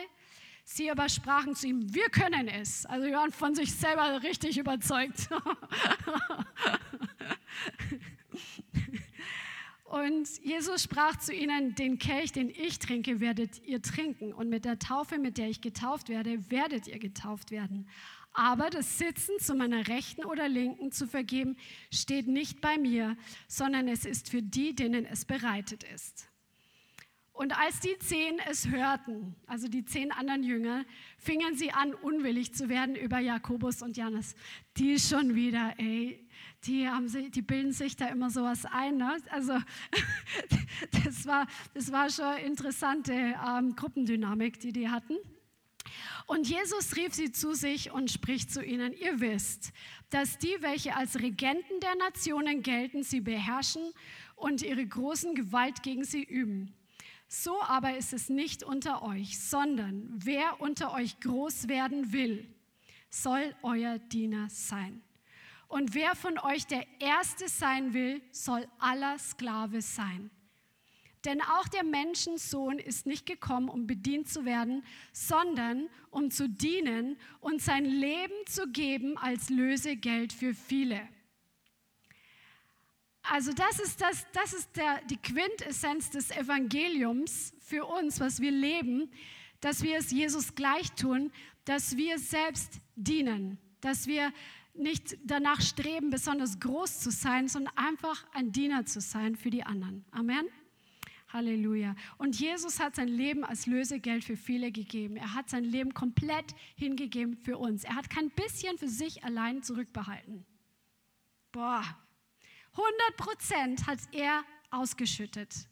[0.65, 2.87] Sie aber sprachen zu ihm, wir können es.
[2.87, 5.29] Also wir waren von sich selber richtig überzeugt.
[9.85, 14.33] Und Jesus sprach zu ihnen, den Kelch, den ich trinke, werdet ihr trinken.
[14.33, 17.87] Und mit der Taufe, mit der ich getauft werde, werdet ihr getauft werden.
[18.33, 21.59] Aber das Sitzen zu meiner Rechten oder Linken zu vergeben,
[21.93, 23.19] steht nicht bei mir,
[23.49, 26.32] sondern es ist für die, denen es bereitet ist.
[27.33, 30.85] Und als die zehn es hörten, also die zehn anderen Jünger,
[31.17, 34.35] fingen sie an, unwillig zu werden über Jakobus und Jannes.
[34.77, 36.29] Die schon wieder, ey,
[36.65, 38.99] die, haben sie, die bilden sich da immer sowas ein.
[38.99, 39.17] Ne?
[39.31, 39.55] Also
[41.05, 45.17] das war, das war schon interessante ähm, Gruppendynamik, die die hatten.
[46.27, 49.73] Und Jesus rief sie zu sich und spricht zu ihnen, ihr wisst,
[50.11, 53.83] dass die, welche als Regenten der Nationen gelten, sie beherrschen
[54.37, 56.75] und ihre großen Gewalt gegen sie üben.
[57.35, 62.47] So aber ist es nicht unter euch, sondern wer unter euch groß werden will,
[63.09, 65.01] soll euer Diener sein.
[65.67, 70.31] Und wer von euch der Erste sein will, soll aller Sklave sein.
[71.25, 77.17] Denn auch der Menschensohn ist nicht gekommen, um bedient zu werden, sondern um zu dienen
[77.41, 81.01] und sein Leben zu geben als Lösegeld für viele.
[83.23, 88.51] Also das ist, das, das ist der, die Quintessenz des Evangeliums für uns, was wir
[88.51, 89.11] leben,
[89.61, 91.31] dass wir es Jesus gleich tun,
[91.65, 94.33] dass wir selbst dienen, dass wir
[94.75, 99.63] nicht danach streben, besonders groß zu sein, sondern einfach ein Diener zu sein für die
[99.63, 100.05] anderen.
[100.11, 100.47] Amen.
[101.29, 101.95] Halleluja.
[102.19, 105.17] Und Jesus hat sein Leben als Lösegeld für viele gegeben.
[105.17, 107.85] Er hat sein Leben komplett hingegeben für uns.
[107.85, 110.45] Er hat kein bisschen für sich allein zurückbehalten.
[111.53, 111.85] Boah,
[112.73, 115.69] 100 Prozent hat er ausgeschüttet.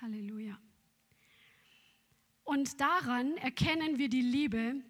[0.00, 0.58] Halleluja.
[2.44, 4.82] Und daran erkennen wir die Liebe,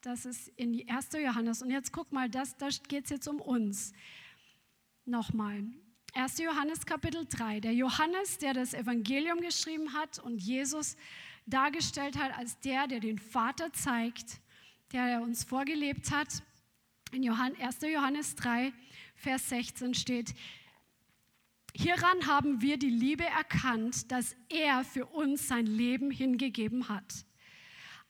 [0.00, 1.08] das ist in 1.
[1.12, 1.60] Johannes.
[1.60, 3.92] Und jetzt guck mal, das, da geht es jetzt um uns.
[5.04, 5.64] Nochmal.
[6.14, 6.38] 1.
[6.38, 7.60] Johannes Kapitel 3.
[7.60, 10.96] Der Johannes, der das Evangelium geschrieben hat und Jesus
[11.46, 14.40] dargestellt hat als der, der den Vater zeigt,
[14.92, 16.42] der uns vorgelebt hat.
[17.10, 17.78] In 1.
[17.82, 18.72] Johannes 3,
[19.14, 20.34] Vers 16 steht,
[21.74, 27.24] Hieran haben wir die Liebe erkannt, dass er für uns sein Leben hingegeben hat.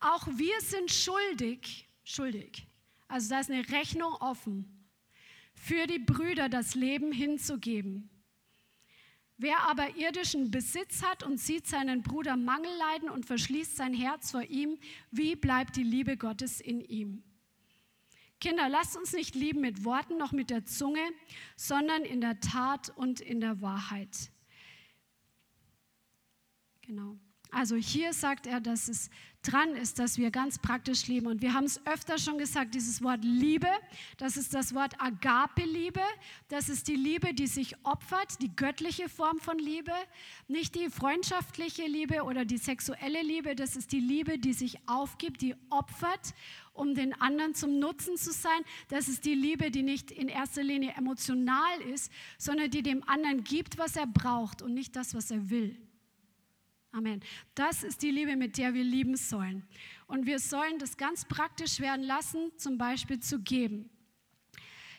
[0.00, 2.66] Auch wir sind schuldig, schuldig.
[3.08, 4.78] Also da ist eine Rechnung offen
[5.54, 8.08] für die Brüder das Leben hinzugeben.
[9.36, 14.30] Wer aber irdischen Besitz hat und sieht seinen Bruder Mangel leiden und verschließt sein Herz
[14.30, 14.78] vor ihm,
[15.10, 17.22] wie bleibt die Liebe Gottes in ihm?
[18.40, 21.02] Kinder, lasst uns nicht lieben mit Worten noch mit der Zunge,
[21.56, 24.30] sondern in der Tat und in der Wahrheit.
[26.82, 27.18] Genau.
[27.50, 29.10] Also hier sagt er, dass es
[29.42, 31.26] dran ist, dass wir ganz praktisch lieben.
[31.26, 33.68] Und wir haben es öfter schon gesagt, dieses Wort Liebe,
[34.18, 36.02] das ist das Wort Agape-Liebe.
[36.48, 39.92] Das ist die Liebe, die sich opfert, die göttliche Form von Liebe.
[40.48, 45.40] Nicht die freundschaftliche Liebe oder die sexuelle Liebe, das ist die Liebe, die sich aufgibt,
[45.40, 46.34] die opfert,
[46.78, 48.62] um den anderen zum Nutzen zu sein.
[48.88, 53.44] Das ist die Liebe, die nicht in erster Linie emotional ist, sondern die dem anderen
[53.44, 55.76] gibt, was er braucht und nicht das, was er will.
[56.92, 57.22] Amen.
[57.54, 59.66] Das ist die Liebe, mit der wir lieben sollen.
[60.06, 63.90] Und wir sollen das ganz praktisch werden lassen, zum Beispiel zu geben.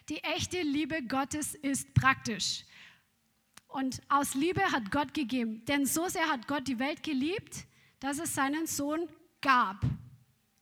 [0.08, 2.66] Die echte Liebe Gottes ist praktisch.
[3.68, 5.64] Und aus Liebe hat Gott gegeben.
[5.66, 7.66] Denn so sehr hat Gott die Welt geliebt,
[8.00, 9.08] dass es seinen Sohn
[9.42, 9.84] gab.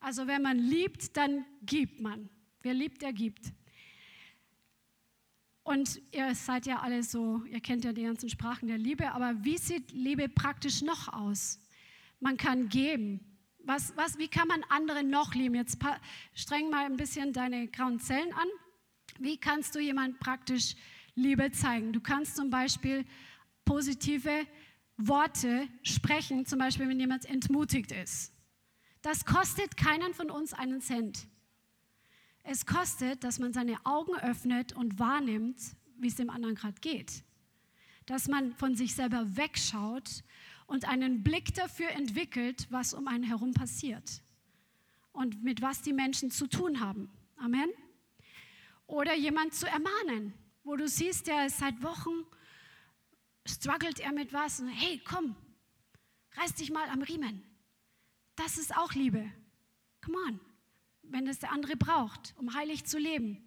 [0.07, 2.29] Also wenn man liebt, dann gibt man.
[2.61, 3.51] Wer liebt, der gibt.
[5.63, 9.43] Und ihr seid ja alle so, ihr kennt ja die ganzen Sprachen der Liebe, aber
[9.43, 11.59] wie sieht Liebe praktisch noch aus?
[12.21, 13.19] Man kann geben.
[13.65, 15.55] Was, was, wie kann man andere noch lieben?
[15.55, 15.77] Jetzt
[16.33, 18.47] streng mal ein bisschen deine grauen Zellen an.
[19.19, 20.77] Wie kannst du jemand praktisch
[21.15, 21.91] Liebe zeigen?
[21.91, 23.03] Du kannst zum Beispiel
[23.65, 24.47] positive
[24.95, 28.36] Worte sprechen, zum Beispiel wenn jemand entmutigt ist.
[29.01, 31.27] Das kostet keinen von uns einen Cent.
[32.43, 35.59] Es kostet, dass man seine Augen öffnet und wahrnimmt,
[35.97, 37.23] wie es dem anderen gerade geht.
[38.05, 40.23] Dass man von sich selber wegschaut
[40.65, 44.21] und einen Blick dafür entwickelt, was um einen herum passiert
[45.11, 47.09] und mit was die Menschen zu tun haben.
[47.37, 47.69] Amen.
[48.85, 50.33] Oder jemand zu ermahnen,
[50.63, 52.23] wo du siehst, der ist seit Wochen,
[53.45, 54.59] struggelt er mit was.
[54.59, 55.35] Und, hey, komm,
[56.33, 57.43] reiß dich mal am Riemen.
[58.37, 59.29] Das ist auch Liebe.
[60.01, 60.39] Come on
[61.11, 63.43] wenn es der andere braucht, um heilig zu leben.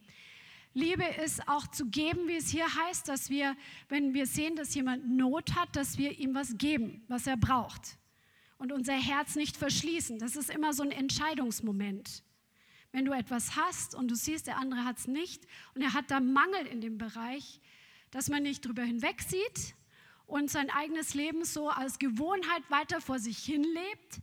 [0.73, 3.57] Liebe ist auch zu geben, wie es hier heißt, dass wir,
[3.89, 7.99] wenn wir sehen, dass jemand Not hat, dass wir ihm was geben, was er braucht.
[8.57, 10.19] Und unser Herz nicht verschließen.
[10.19, 12.23] Das ist immer so ein Entscheidungsmoment.
[12.93, 16.11] Wenn du etwas hast und du siehst, der andere hat es nicht und er hat
[16.11, 17.61] da Mangel in dem Bereich,
[18.11, 19.75] dass man nicht drüber hinweg sieht
[20.27, 24.21] und sein eigenes Leben so als Gewohnheit weiter vor sich hin lebt,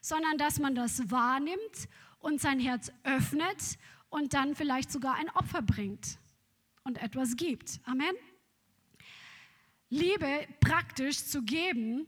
[0.00, 1.88] sondern dass man das wahrnimmt
[2.20, 3.78] und sein Herz öffnet
[4.10, 6.18] und dann vielleicht sogar ein Opfer bringt
[6.84, 7.80] und etwas gibt.
[7.84, 8.14] Amen.
[9.90, 12.06] Liebe praktisch zu geben,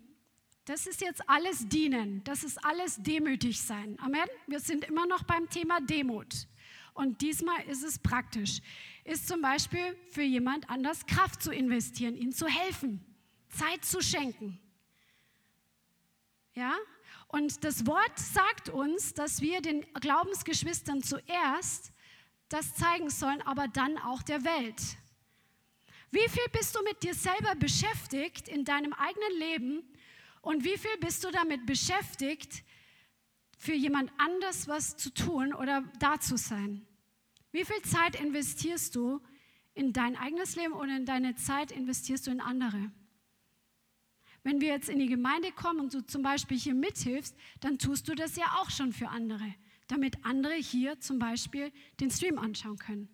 [0.65, 3.99] das ist jetzt alles dienen, das ist alles demütig sein.
[4.01, 4.27] Amen.
[4.47, 6.47] Wir sind immer noch beim Thema Demut.
[6.95, 8.61] Und diesmal ist es praktisch.
[9.05, 13.05] Ist zum Beispiel für jemand anders Kraft zu investieren, ihm zu helfen,
[13.49, 14.61] Zeit zu schenken.
[16.55, 16.75] Ja?
[17.33, 21.93] Und das Wort sagt uns, dass wir den Glaubensgeschwistern zuerst
[22.49, 24.81] das zeigen sollen, aber dann auch der Welt.
[26.11, 29.83] Wie viel bist du mit dir selber beschäftigt in deinem eigenen Leben
[30.41, 32.65] und wie viel bist du damit beschäftigt,
[33.57, 36.85] für jemand anders was zu tun oder da zu sein?
[37.53, 39.21] Wie viel Zeit investierst du
[39.75, 42.91] in dein eigenes Leben und in deine Zeit investierst du in andere?
[44.43, 48.09] Wenn wir jetzt in die Gemeinde kommen und du zum Beispiel hier mithilfst, dann tust
[48.09, 49.55] du das ja auch schon für andere,
[49.89, 53.09] damit andere hier zum Beispiel den Stream anschauen können.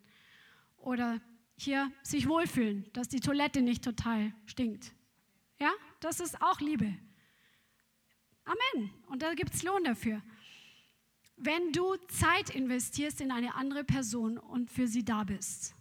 [0.76, 1.20] Oder
[1.56, 4.92] hier sich wohlfühlen, dass die Toilette nicht total stinkt.
[5.58, 6.94] Ja, das ist auch Liebe.
[8.44, 8.90] Amen.
[9.08, 10.22] Und da gibt es Lohn dafür.
[11.36, 15.75] Wenn du Zeit investierst in eine andere Person und für sie da bist.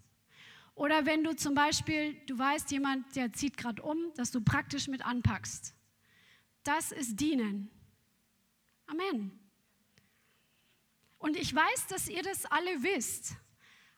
[0.76, 4.88] Oder wenn du zum Beispiel, du weißt, jemand, der zieht gerade um, dass du praktisch
[4.88, 5.74] mit anpackst.
[6.64, 7.72] Das ist Dienen.
[8.88, 9.40] Amen.
[11.18, 13.36] Und ich weiß, dass ihr das alle wisst.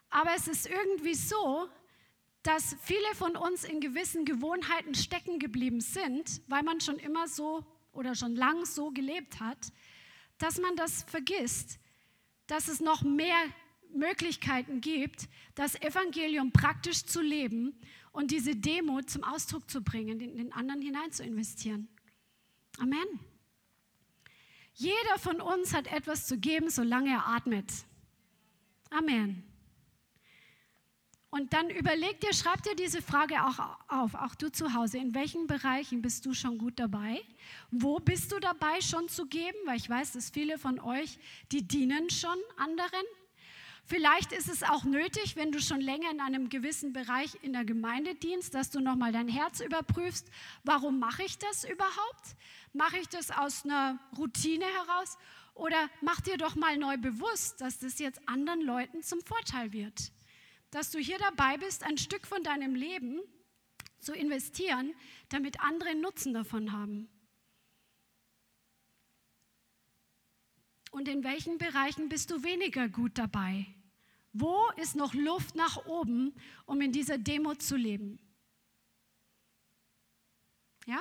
[0.09, 1.67] Aber es ist irgendwie so,
[2.43, 7.65] dass viele von uns in gewissen Gewohnheiten stecken geblieben sind, weil man schon immer so
[7.91, 9.57] oder schon lang so gelebt hat,
[10.38, 11.80] dass man das vergisst,
[12.45, 13.38] dass es noch mehr
[13.93, 17.79] Möglichkeiten gibt, das Evangelium praktisch zu leben
[18.11, 21.88] und diese Demut zum Ausdruck zu bringen, in den anderen hinein zu investieren.
[22.79, 23.07] Amen.
[24.73, 27.71] Jeder von uns hat etwas zu geben, solange er atmet.
[28.91, 29.43] Amen.
[31.29, 33.59] Und dann überleg dir, schreib dir diese Frage auch
[33.89, 34.97] auf, auch du zu Hause.
[34.97, 37.21] In welchen Bereichen bist du schon gut dabei?
[37.69, 39.57] Wo bist du dabei schon zu geben?
[39.65, 41.19] Weil ich weiß, dass viele von euch,
[41.51, 43.05] die dienen schon anderen.
[43.88, 47.65] Vielleicht ist es auch nötig, wenn du schon länger in einem gewissen Bereich in der
[47.65, 50.27] Gemeinde dienst, dass du nochmal dein Herz überprüfst.
[50.63, 52.35] Warum mache ich das überhaupt?
[52.73, 55.17] Mache ich das aus einer Routine heraus?
[55.53, 60.11] Oder mach dir doch mal neu bewusst, dass das jetzt anderen Leuten zum Vorteil wird
[60.71, 63.21] dass du hier dabei bist, ein Stück von deinem Leben
[63.99, 64.93] zu investieren,
[65.29, 67.09] damit andere Nutzen davon haben.
[70.91, 73.65] Und in welchen Bereichen bist du weniger gut dabei?
[74.39, 76.33] Wo ist noch Luft nach oben,
[76.65, 78.19] um in dieser Demo zu leben?
[80.85, 80.99] Ja?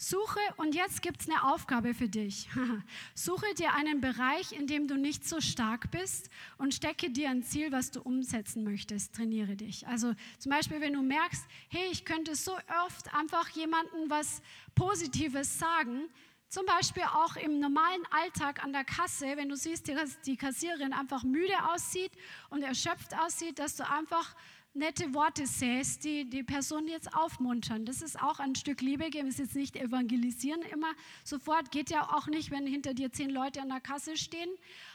[0.00, 2.48] Suche, und jetzt gibt es eine Aufgabe für dich.
[3.14, 7.42] Suche dir einen Bereich, in dem du nicht so stark bist und stecke dir ein
[7.42, 9.14] Ziel, was du umsetzen möchtest.
[9.14, 9.88] Trainiere dich.
[9.88, 12.56] Also zum Beispiel, wenn du merkst, hey, ich könnte so
[12.86, 14.40] oft einfach jemandem was
[14.76, 16.08] Positives sagen,
[16.48, 20.92] zum Beispiel auch im normalen Alltag an der Kasse, wenn du siehst, dass die Kassiererin
[20.92, 22.12] einfach müde aussieht
[22.48, 24.34] und erschöpft aussieht, dass du einfach
[24.74, 27.84] nette Worte säst, die die Person jetzt aufmuntern.
[27.84, 30.92] Das ist auch ein Stück Liebe geben, ist jetzt nicht evangelisieren immer
[31.24, 34.50] sofort, geht ja auch nicht, wenn hinter dir zehn Leute an der Kasse stehen,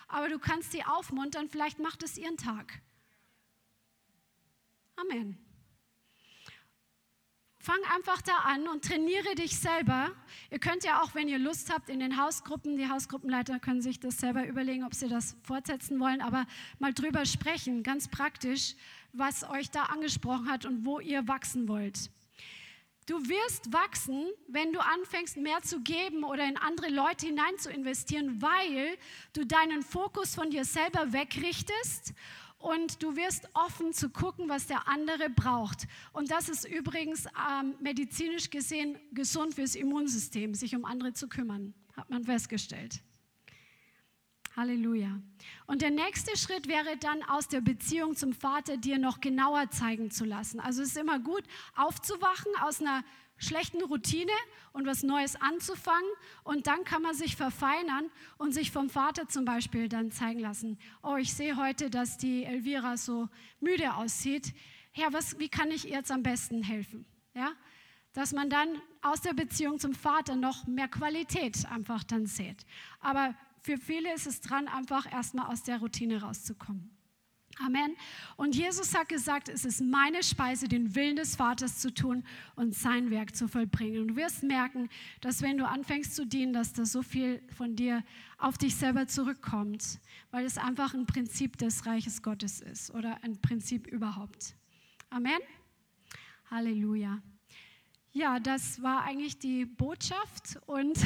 [0.08, 2.82] aber du kannst sie aufmuntern, vielleicht macht es ihren Tag.
[4.96, 5.38] Amen.
[7.66, 10.12] Fang einfach da an und trainiere dich selber.
[10.52, 14.02] Ihr könnt ja auch, wenn ihr Lust habt, in den Hausgruppen, die Hausgruppenleiter können sich
[14.02, 16.46] das selber überlegen, ob sie das fortsetzen wollen, aber
[16.80, 18.76] mal drüber sprechen, ganz praktisch,
[19.14, 22.10] was euch da angesprochen hat und wo ihr wachsen wollt.
[23.06, 27.72] Du wirst wachsen, wenn du anfängst, mehr zu geben oder in andere Leute hinein zu
[27.72, 28.98] investieren, weil
[29.32, 32.14] du deinen Fokus von dir selber wegrichtest
[32.64, 35.86] und du wirst offen zu gucken, was der andere braucht.
[36.14, 41.74] Und das ist übrigens ähm, medizinisch gesehen gesund fürs Immunsystem, sich um andere zu kümmern,
[41.98, 43.04] hat man festgestellt.
[44.56, 45.20] Halleluja.
[45.66, 50.10] Und der nächste Schritt wäre dann aus der Beziehung zum Vater dir noch genauer zeigen
[50.10, 50.62] zu lassen.
[50.62, 51.44] Also es ist immer gut,
[51.76, 53.04] aufzuwachen aus einer
[53.44, 54.32] schlechten Routine
[54.72, 56.10] und was Neues anzufangen.
[56.44, 60.80] Und dann kann man sich verfeinern und sich vom Vater zum Beispiel dann zeigen lassen.
[61.02, 63.30] Oh, ich sehe heute, dass die Elvira so
[63.60, 64.54] müde aussieht.
[64.92, 67.06] Herr, was, wie kann ich ihr jetzt am besten helfen?
[67.34, 67.52] Ja?
[68.14, 72.66] Dass man dann aus der Beziehung zum Vater noch mehr Qualität einfach dann sieht.
[73.00, 76.93] Aber für viele ist es dran, einfach erstmal aus der Routine rauszukommen.
[77.60, 77.96] Amen.
[78.36, 82.24] Und Jesus hat gesagt, es ist meine Speise, den Willen des Vaters zu tun
[82.56, 84.02] und sein Werk zu vollbringen.
[84.02, 84.90] Und du wirst merken,
[85.22, 88.04] dass wenn du anfängst zu dienen, dass da so viel von dir
[88.40, 90.00] auf dich selber zurückkommt,
[90.32, 94.56] weil es einfach ein Prinzip des Reiches Gottes ist oder ein Prinzip überhaupt.
[95.12, 95.40] Amen.
[96.50, 97.22] Halleluja.
[98.14, 100.60] Ja, das war eigentlich die Botschaft.
[100.66, 100.98] Und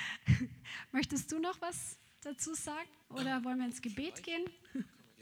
[0.92, 4.44] möchtest du noch was dazu sagen oder wollen wir ins Gebet gehen?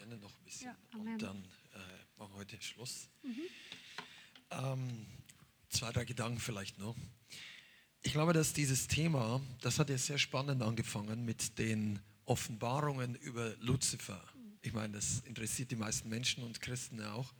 [0.02, 0.66] Gerne noch ein bisschen.
[0.66, 1.36] Ja, und dann
[1.74, 1.78] äh,
[2.18, 3.08] machen wir heute Schluss.
[3.22, 3.42] Mhm.
[4.50, 5.06] Ähm,
[5.68, 6.96] zwei, drei Gedanken vielleicht noch.
[8.02, 13.54] Ich glaube, dass dieses Thema, das hat ja sehr spannend angefangen mit den Offenbarungen über
[13.58, 14.22] Luzifer.
[14.62, 17.32] Ich meine, das interessiert die meisten Menschen und Christen auch.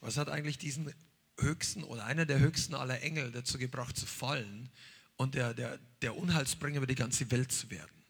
[0.00, 0.92] Was hat eigentlich diesen
[1.38, 4.70] höchsten oder einer der höchsten aller Engel dazu gebracht zu fallen
[5.16, 8.01] und der, der, der Unheilsbringer über die ganze Welt zu werden?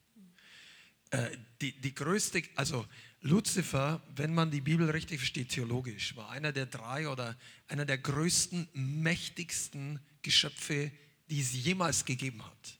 [1.12, 2.86] Äh, die, die größte, also
[3.20, 7.36] Luzifer, wenn man die Bibel richtig versteht, theologisch, war einer der drei oder
[7.68, 10.90] einer der größten, mächtigsten Geschöpfe,
[11.28, 12.78] die es jemals gegeben hat.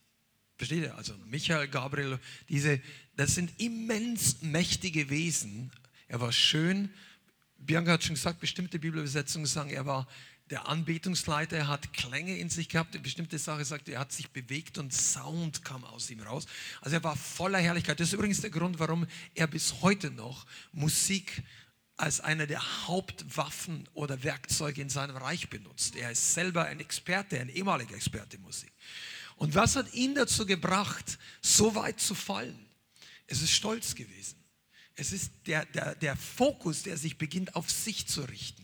[0.57, 0.97] Versteht ihr?
[0.97, 2.19] Also Michael, Gabriel,
[2.49, 2.81] diese,
[3.17, 5.71] das sind immens mächtige Wesen.
[6.09, 6.91] Er war schön.
[7.59, 10.09] Bianca hat schon gesagt, bestimmte Bibelübersetzungen sagen, er war
[10.53, 14.77] der Anbetungsleiter hat Klänge in sich gehabt, eine bestimmte Sache sagt, er hat sich bewegt
[14.77, 16.45] und Sound kam aus ihm raus.
[16.83, 17.99] Also er war voller Herrlichkeit.
[17.99, 21.43] Das ist übrigens der Grund, warum er bis heute noch Musik
[21.97, 25.97] als eine der Hauptwaffen oder Werkzeuge in seinem Reich benutzt.
[25.97, 28.73] Er ist selber ein Experte, ein ehemaliger Experte in Musik.
[29.37, 32.67] Und was hat ihn dazu gebracht, so weit zu fallen?
[33.27, 34.37] Es ist Stolz gewesen.
[34.97, 38.63] Es ist der, der, der Fokus, der sich beginnt, auf sich zu richten.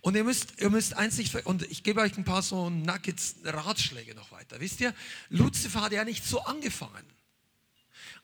[0.00, 3.36] Und ihr müsst, ihr müsst eins nicht, und ich gebe euch ein paar so Nuggets,
[3.44, 4.60] Ratschläge noch weiter.
[4.60, 4.94] Wisst ihr,
[5.28, 7.04] Luzifer hat ja nicht so angefangen.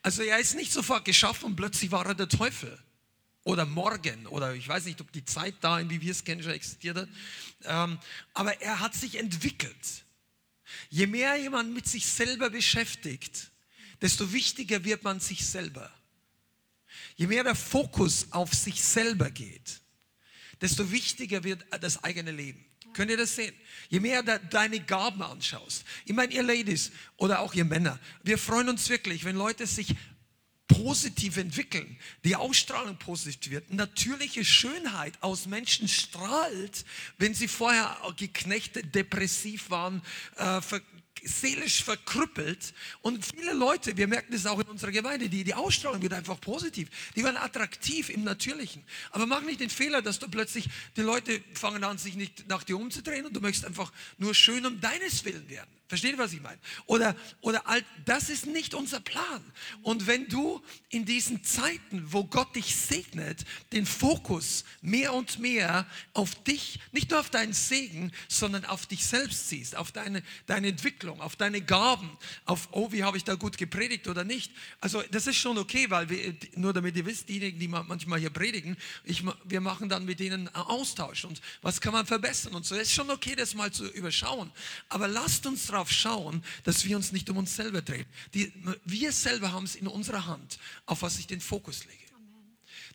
[0.02, 2.78] Also er ist nicht sofort geschaffen und plötzlich war er der Teufel.
[3.42, 6.52] Oder morgen, oder ich weiß nicht, ob die Zeit da, wie wir es kennen, schon
[6.52, 7.08] existiert hat.
[7.64, 7.98] Ähm,
[8.32, 10.04] aber er hat sich entwickelt.
[10.88, 13.50] Je mehr jemand mit sich selber beschäftigt,
[14.00, 15.90] desto wichtiger wird man sich selber.
[17.16, 19.80] Je mehr der Fokus auf sich selber geht,
[20.60, 22.64] desto wichtiger wird das eigene Leben.
[22.94, 23.54] Könnt ihr das sehen?
[23.88, 25.84] Je mehr du deine Gaben anschaust.
[26.04, 29.94] Ich meine, ihr Ladies oder auch ihr Männer, wir freuen uns wirklich, wenn Leute sich
[30.68, 36.84] positiv entwickeln, die Ausstrahlung positiv wird, natürliche Schönheit aus Menschen strahlt,
[37.18, 40.02] wenn sie vorher geknechtet, depressiv waren,
[40.36, 40.60] äh,
[41.22, 42.74] seelisch verkrüppelt.
[43.02, 46.40] Und viele Leute, wir merken das auch in unserer Gemeinde, die, die Ausstrahlung wird einfach
[46.40, 46.88] positiv.
[47.16, 48.82] Die werden attraktiv im Natürlichen.
[49.10, 52.64] Aber mach nicht den Fehler, dass du plötzlich, die Leute fangen an, sich nicht nach
[52.64, 55.70] dir umzudrehen und du möchtest einfach nur schön um deines Willen werden.
[55.86, 56.58] Versteht ihr, was ich meine?
[56.86, 57.62] Oder, oder
[58.06, 59.44] das ist nicht unser Plan.
[59.82, 65.86] Und wenn du in diesen Zeiten, wo Gott dich segnet, den Fokus mehr und mehr
[66.14, 70.68] auf dich, nicht nur auf deinen Segen, sondern auf dich selbst siehst, auf deine, deine
[70.68, 72.10] Entwicklung, auf deine Gaben,
[72.44, 74.52] auf, oh, wie habe ich da gut gepredigt oder nicht.
[74.80, 78.30] Also das ist schon okay, weil wir, nur damit ihr wisst, diejenigen, die manchmal hier
[78.30, 82.64] predigen, ich, wir machen dann mit denen einen Austausch und was kann man verbessern und
[82.64, 82.74] so.
[82.74, 84.50] Es ist schon okay, das mal zu überschauen.
[84.88, 88.06] Aber lasst uns darauf schauen, dass wir uns nicht um uns selber drehen.
[88.34, 88.52] Die,
[88.84, 92.04] wir selber haben es in unserer Hand, auf was ich den Fokus lege.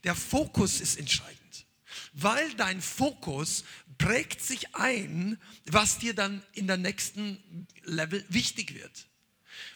[0.03, 1.66] Der Fokus ist entscheidend,
[2.14, 3.66] weil dein Fokus
[3.99, 5.37] prägt sich ein,
[5.67, 9.09] was dir dann in der nächsten Level wichtig wird.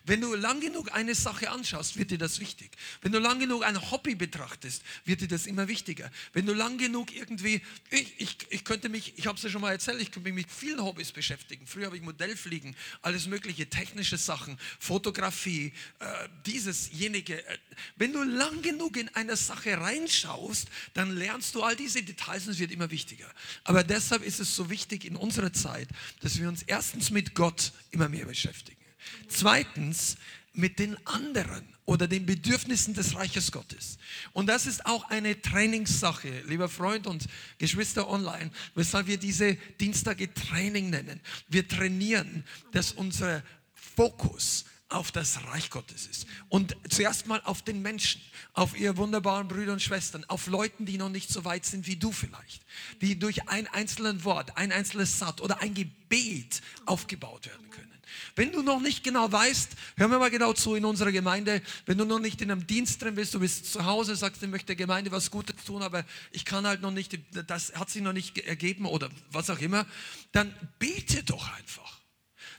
[0.05, 2.71] Wenn du lang genug eine Sache anschaust, wird dir das wichtig.
[3.01, 6.11] Wenn du lang genug ein Hobby betrachtest, wird dir das immer wichtiger.
[6.33, 9.61] Wenn du lang genug irgendwie, ich, ich, ich könnte mich, ich habe es ja schon
[9.61, 11.65] mal erzählt, ich könnte mich mit vielen Hobbys beschäftigen.
[11.65, 16.05] Früher habe ich Modellfliegen, alles mögliche, technische Sachen, Fotografie, äh,
[16.45, 17.45] dieses, jenige.
[17.45, 17.57] Äh,
[17.95, 22.51] wenn du lang genug in eine Sache reinschaust, dann lernst du all diese Details und
[22.51, 23.31] es wird immer wichtiger.
[23.63, 25.87] Aber deshalb ist es so wichtig in unserer Zeit,
[26.19, 28.82] dass wir uns erstens mit Gott immer mehr beschäftigen.
[29.27, 30.17] Zweitens
[30.53, 33.97] mit den anderen oder den Bedürfnissen des Reiches Gottes.
[34.31, 37.27] Und das ist auch eine Trainingssache, lieber Freund und
[37.57, 41.19] Geschwister online, weshalb wir diese Dienstage Training nennen.
[41.49, 43.43] Wir trainieren, dass unser
[43.73, 46.27] Fokus auf das Reich Gottes ist.
[46.49, 48.21] Und zuerst mal auf den Menschen,
[48.53, 51.95] auf ihr wunderbaren Brüder und Schwestern, auf Leuten, die noch nicht so weit sind wie
[51.95, 52.63] du vielleicht,
[53.01, 57.92] die durch ein einzelnes Wort, ein einzelnes Satz oder ein Gebet aufgebaut werden können.
[58.35, 61.97] Wenn du noch nicht genau weißt, hör mir mal genau zu in unserer Gemeinde, wenn
[61.97, 64.67] du noch nicht in einem Dienst drin bist, du bist zu Hause, sagst, ich möchte
[64.67, 67.17] der Gemeinde was Gutes tun, aber ich kann halt noch nicht,
[67.47, 69.85] das hat sich noch nicht ergeben oder was auch immer,
[70.31, 72.02] dann bete doch einfach.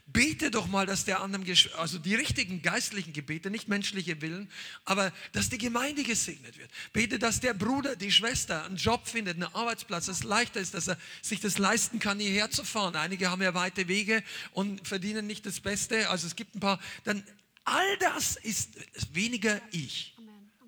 [0.07, 1.45] Bete doch mal, dass der anderen,
[1.77, 4.49] also die richtigen geistlichen Gebete, nicht menschliche Willen,
[4.85, 6.69] aber dass die Gemeinde gesegnet wird.
[6.93, 10.75] Bete, dass der Bruder, die Schwester einen Job findet, einen Arbeitsplatz, dass es leichter ist,
[10.75, 12.95] dass er sich das leisten kann, hierher zu fahren.
[12.95, 16.09] Einige haben ja weite Wege und verdienen nicht das Beste.
[16.09, 17.23] Also es gibt ein paar, dann
[17.63, 18.77] all das ist
[19.11, 20.15] weniger ich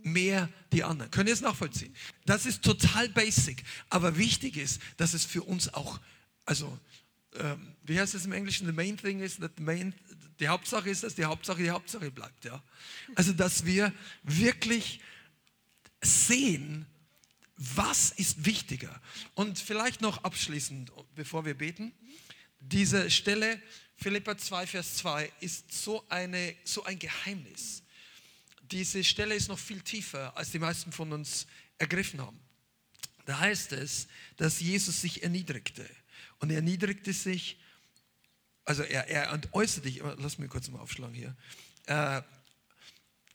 [0.02, 1.12] mehr die anderen.
[1.12, 1.96] Könnt ihr es nachvollziehen?
[2.26, 6.00] Das ist total basic, aber wichtig ist, dass es für uns auch,
[6.46, 6.80] also,
[7.40, 8.68] ähm, wie heißt es im Englischen?
[8.68, 9.94] The main thing is that the main,
[10.40, 12.46] die Hauptsache ist, dass die Hauptsache die Hauptsache bleibt.
[12.46, 12.64] Ja?
[13.16, 13.94] Also, dass wir
[14.24, 15.00] wirklich
[16.02, 16.86] sehen,
[17.56, 19.02] was ist wichtiger.
[19.34, 21.92] Und vielleicht noch abschließend, bevor wir beten,
[22.60, 23.62] diese Stelle,
[23.96, 27.84] Philippa 2, Vers 2, ist so, eine, so ein Geheimnis
[28.72, 31.48] diese Stelle ist noch viel tiefer, als die meisten von uns
[31.78, 32.40] ergriffen haben.
[33.26, 34.08] Da heißt es,
[34.38, 35.88] dass Jesus sich erniedrigte.
[36.40, 37.58] Und er erniedrigte sich,
[38.66, 41.36] also er, er äußerte sich, lass mich kurz mal aufschlagen hier.
[41.86, 42.22] Äh,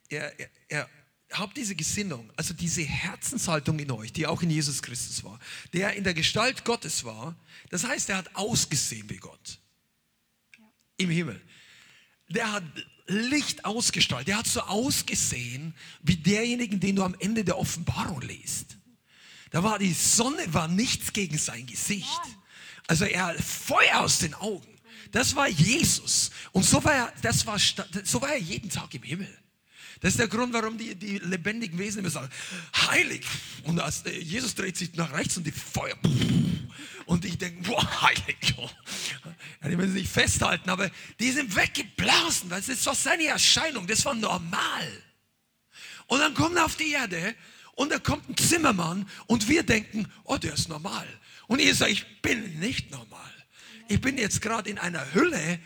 [0.09, 0.89] er, er, er
[1.33, 5.39] habt diese Gesinnung, also diese Herzenshaltung in euch, die auch in Jesus Christus war,
[5.73, 7.35] der in der Gestalt Gottes war.
[7.71, 9.59] Das heißt, er hat ausgesehen wie Gott
[10.99, 11.41] im Himmel.
[12.29, 12.65] Der hat
[13.07, 14.29] Licht ausgestrahlt.
[14.29, 18.79] Der hat so ausgesehen wie derjenigen, den du am Ende der Offenbarung liest.
[19.51, 22.21] Da war die Sonne war nichts gegen sein Gesicht.
[22.87, 24.67] Also er Feuer aus den Augen.
[25.11, 26.31] Das war Jesus.
[26.53, 29.39] Und so war er, das war, so war er jeden Tag im Himmel.
[30.01, 32.29] Das ist der Grund, warum die, die lebendigen Wesen immer sagen,
[32.75, 33.25] heilig.
[33.63, 35.97] Und als, äh, Jesus dreht sich nach rechts und die Feuer.
[37.07, 38.37] Und ich denke, boah, heilig.
[39.63, 40.91] Ja, die müssen sich festhalten, aber
[41.21, 45.03] die sind weggeblasen, das war seine Erscheinung, das war normal.
[46.07, 47.37] Und dann kommt er auf die Erde
[47.75, 51.07] und da kommt ein Zimmermann und wir denken, oh, der ist normal.
[51.47, 53.31] Und ihr sagt, ich bin nicht normal.
[53.89, 55.59] Ich bin jetzt gerade in einer Hülle,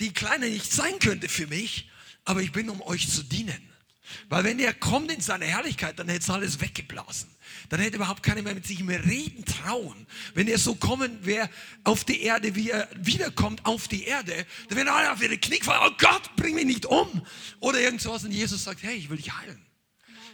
[0.00, 1.90] die kleiner nicht sein könnte für mich,
[2.24, 3.70] aber ich bin, um euch zu dienen.
[4.28, 7.30] Weil wenn er kommt in seine Herrlichkeit, dann hätte es alles weggeblasen.
[7.68, 10.06] Dann hätte überhaupt keiner mehr mit sich mehr reden trauen.
[10.34, 11.48] Wenn er so kommen wäre
[11.84, 15.60] auf die Erde, wie er wiederkommt auf die Erde, dann wären alle auf ihre Knie
[15.62, 15.90] fallen.
[15.90, 17.26] Oh Gott, bring mich nicht um.
[17.60, 18.24] Oder irgendwas.
[18.24, 19.64] Und Jesus sagt, hey, ich will dich heilen.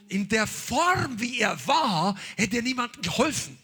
[0.08, 3.56] In der Form, wie er war, hätte er niemandem geholfen.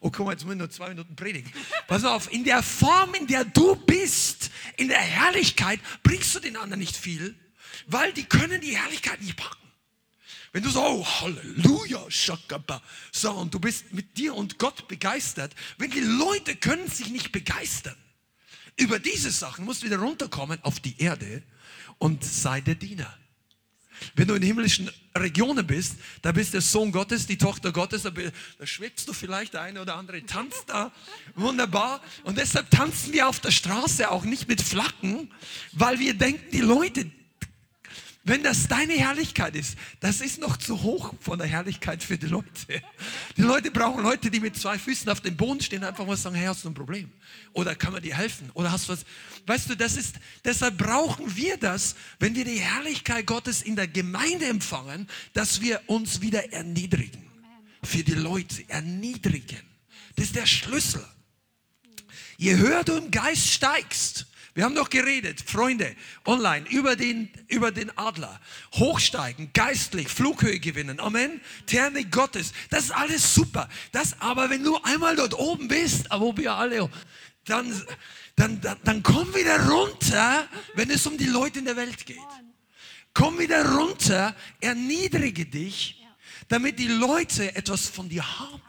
[0.00, 1.52] Oh, guck mal, jetzt muss ich nur zwei Minuten predigen.
[1.86, 6.56] Pass auf, in der Form, in der du bist, in der Herrlichkeit, bringst du den
[6.56, 7.36] anderen nicht viel
[7.86, 9.58] weil die können die Herrlichkeit nicht packen.
[10.52, 15.54] Wenn du so, oh, Halleluja, Shakaba, so, und du bist mit dir und Gott begeistert,
[15.78, 17.96] wenn die Leute können sich nicht begeistern
[18.76, 21.42] über diese Sachen, musst du wieder runterkommen auf die Erde
[21.98, 23.18] und sei der Diener.
[24.14, 28.10] Wenn du in himmlischen Regionen bist, da bist der Sohn Gottes, die Tochter Gottes, da,
[28.10, 30.92] da schwebst du vielleicht, der eine oder andere tanzt da
[31.34, 32.00] wunderbar.
[32.24, 35.30] Und deshalb tanzen wir auf der Straße auch nicht mit Flaggen,
[35.72, 37.10] weil wir denken, die Leute,
[38.24, 42.26] wenn das deine Herrlichkeit ist, das ist noch zu hoch von der Herrlichkeit für die
[42.26, 42.48] Leute.
[43.36, 46.36] Die Leute brauchen Leute, die mit zwei Füßen auf dem Boden stehen, einfach mal sagen,
[46.36, 47.10] hey, hast du ein Problem?
[47.52, 48.50] Oder kann man dir helfen?
[48.54, 49.04] Oder hast du was?
[49.46, 53.88] Weißt du, das ist, deshalb brauchen wir das, wenn wir die Herrlichkeit Gottes in der
[53.88, 57.28] Gemeinde empfangen, dass wir uns wieder erniedrigen.
[57.82, 59.62] Für die Leute erniedrigen.
[60.14, 61.04] Das ist der Schlüssel.
[62.36, 65.96] Je höher du im Geist steigst, wir haben doch geredet, Freunde,
[66.26, 68.38] online, über den, über den Adler.
[68.74, 71.00] Hochsteigen, geistlich, Flughöhe gewinnen.
[71.00, 71.40] Amen.
[71.66, 72.52] Thermik Gottes.
[72.68, 73.68] Das ist alles super.
[73.92, 76.90] Das aber, wenn du einmal dort oben bist, wo wir alle,
[77.46, 77.72] dann,
[78.36, 82.18] dann, dann, dann komm wieder runter, wenn es um die Leute in der Welt geht.
[83.14, 86.04] Komm wieder runter, erniedrige dich,
[86.48, 88.60] damit die Leute etwas von dir haben.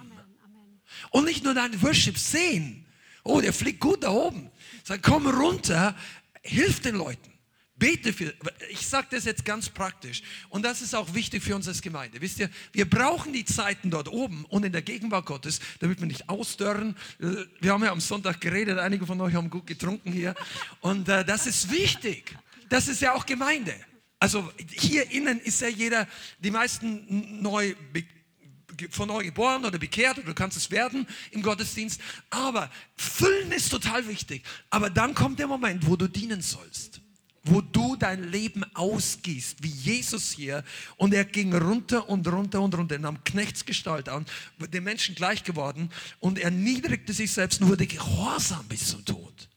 [1.11, 2.85] Und nicht nur deinen Worship sehen.
[3.23, 4.49] Oh, der fliegt gut da oben.
[4.83, 5.95] Sag, komm runter,
[6.41, 7.31] hilf den Leuten.
[7.75, 8.33] Bete für,
[8.69, 12.21] ich sage das jetzt ganz praktisch und das ist auch wichtig für uns als Gemeinde.
[12.21, 16.07] Wisst ihr, wir brauchen die Zeiten dort oben und in der Gegenwart Gottes, damit wir
[16.07, 16.95] nicht ausdörren.
[17.59, 20.35] Wir haben ja am Sonntag geredet, einige von euch haben gut getrunken hier
[20.81, 22.37] und äh, das ist wichtig.
[22.69, 23.73] Das ist ja auch Gemeinde.
[24.19, 26.07] Also hier innen ist ja jeder,
[26.39, 27.75] die meisten neu
[28.89, 31.99] von neu geboren oder bekehrt oder du kannst es werden im Gottesdienst.
[32.29, 34.43] Aber füllen ist total wichtig.
[34.69, 37.01] Aber dann kommt der Moment, wo du dienen sollst.
[37.45, 40.63] Wo du dein Leben ausgießt, wie Jesus hier.
[40.95, 44.25] Und er ging runter und runter und runter, nahm Knechtsgestalt an,
[44.59, 45.89] den Menschen gleich geworden
[46.19, 49.49] und erniedrigte sich selbst und wurde gehorsam bis zum Tod.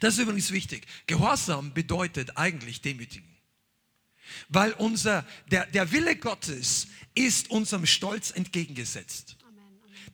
[0.00, 0.86] Das ist übrigens wichtig.
[1.06, 3.29] Gehorsam bedeutet eigentlich demütigen.
[4.48, 9.36] Weil unser, der, der Wille Gottes ist unserem Stolz entgegengesetzt.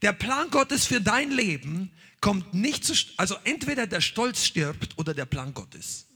[0.02, 1.90] Der Plan Gottes für dein Leben
[2.20, 6.06] kommt nicht zu, also entweder der Stolz stirbt oder der Plan Gottes.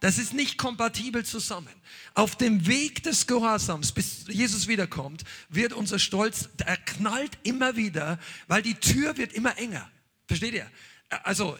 [0.00, 1.72] Das ist nicht kompatibel zusammen.
[2.14, 8.18] Auf dem Weg des Gehorsams, bis Jesus wiederkommt, wird unser Stolz, er knallt immer wieder,
[8.48, 9.88] weil die Tür wird immer enger.
[10.26, 10.68] Versteht ihr?
[11.22, 11.56] Also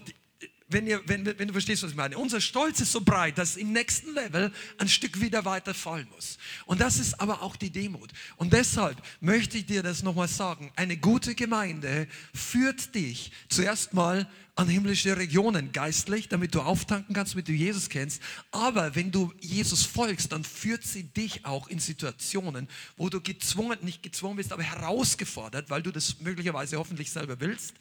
[0.72, 2.18] wenn, ihr, wenn, wenn du verstehst, was ich meine.
[2.18, 6.38] Unser Stolz ist so breit, dass im nächsten Level ein Stück wieder weiter fallen muss.
[6.66, 8.10] Und das ist aber auch die Demut.
[8.36, 10.72] Und deshalb möchte ich dir das nochmal sagen.
[10.76, 17.32] Eine gute Gemeinde führt dich zuerst mal an himmlische Regionen geistlich, damit du auftanken kannst,
[17.32, 18.20] damit du Jesus kennst.
[18.50, 23.78] Aber wenn du Jesus folgst, dann führt sie dich auch in Situationen, wo du gezwungen,
[23.82, 27.74] nicht gezwungen bist, aber herausgefordert, weil du das möglicherweise hoffentlich selber willst,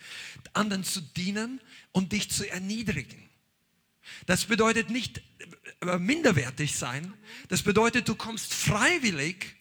[0.54, 1.60] anderen zu dienen
[1.92, 3.30] und dich zu erniedrigen.
[4.26, 5.22] Das bedeutet nicht
[5.82, 7.14] äh, minderwertig sein.
[7.50, 9.56] Das bedeutet, du kommst freiwillig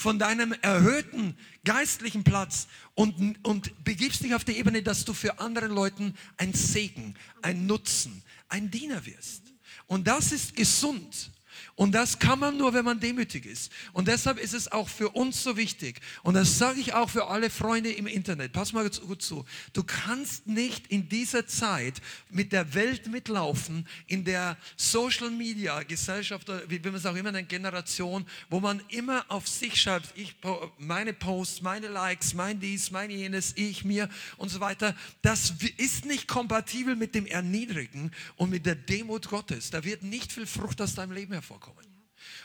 [0.00, 5.38] von deinem erhöhten geistlichen Platz und, und begibst dich auf die Ebene, dass du für
[5.38, 9.52] andere Leuten ein Segen, ein Nutzen, ein Diener wirst.
[9.86, 11.30] Und das ist gesund.
[11.74, 13.72] Und das kann man nur, wenn man demütig ist.
[13.92, 16.00] Und deshalb ist es auch für uns so wichtig.
[16.22, 18.52] Und das sage ich auch für alle Freunde im Internet.
[18.52, 19.44] Pass mal gut zu.
[19.72, 22.00] Du kannst nicht in dieser Zeit
[22.30, 27.48] mit der Welt mitlaufen, in der Social Media Gesellschaft, wie man es auch immer nennt,
[27.48, 30.36] Generation, wo man immer auf sich schreibt, ich,
[30.78, 34.94] meine Posts, meine Likes, mein dies, mein jenes, ich, mir und so weiter.
[35.22, 39.70] Das ist nicht kompatibel mit dem Erniedrigen und mit der Demut Gottes.
[39.70, 41.86] Da wird nicht viel Frucht aus deinem Leben hervorkommen.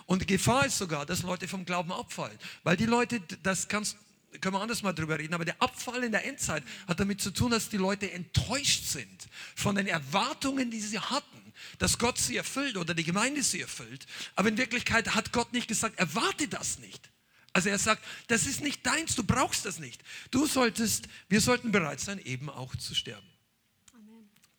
[0.05, 2.37] Und die Gefahr ist sogar, dass Leute vom Glauben abfallen.
[2.63, 3.97] Weil die Leute, das kannst,
[4.41, 7.31] können wir anders mal drüber reden, aber der Abfall in der Endzeit hat damit zu
[7.31, 12.37] tun, dass die Leute enttäuscht sind von den Erwartungen, die sie hatten, dass Gott sie
[12.37, 14.05] erfüllt oder die Gemeinde sie erfüllt.
[14.35, 17.09] Aber in Wirklichkeit hat Gott nicht gesagt, erwarte das nicht.
[17.53, 20.03] Also er sagt, das ist nicht deins, du brauchst das nicht.
[20.29, 23.25] Du solltest, wir sollten bereit sein, eben auch zu sterben.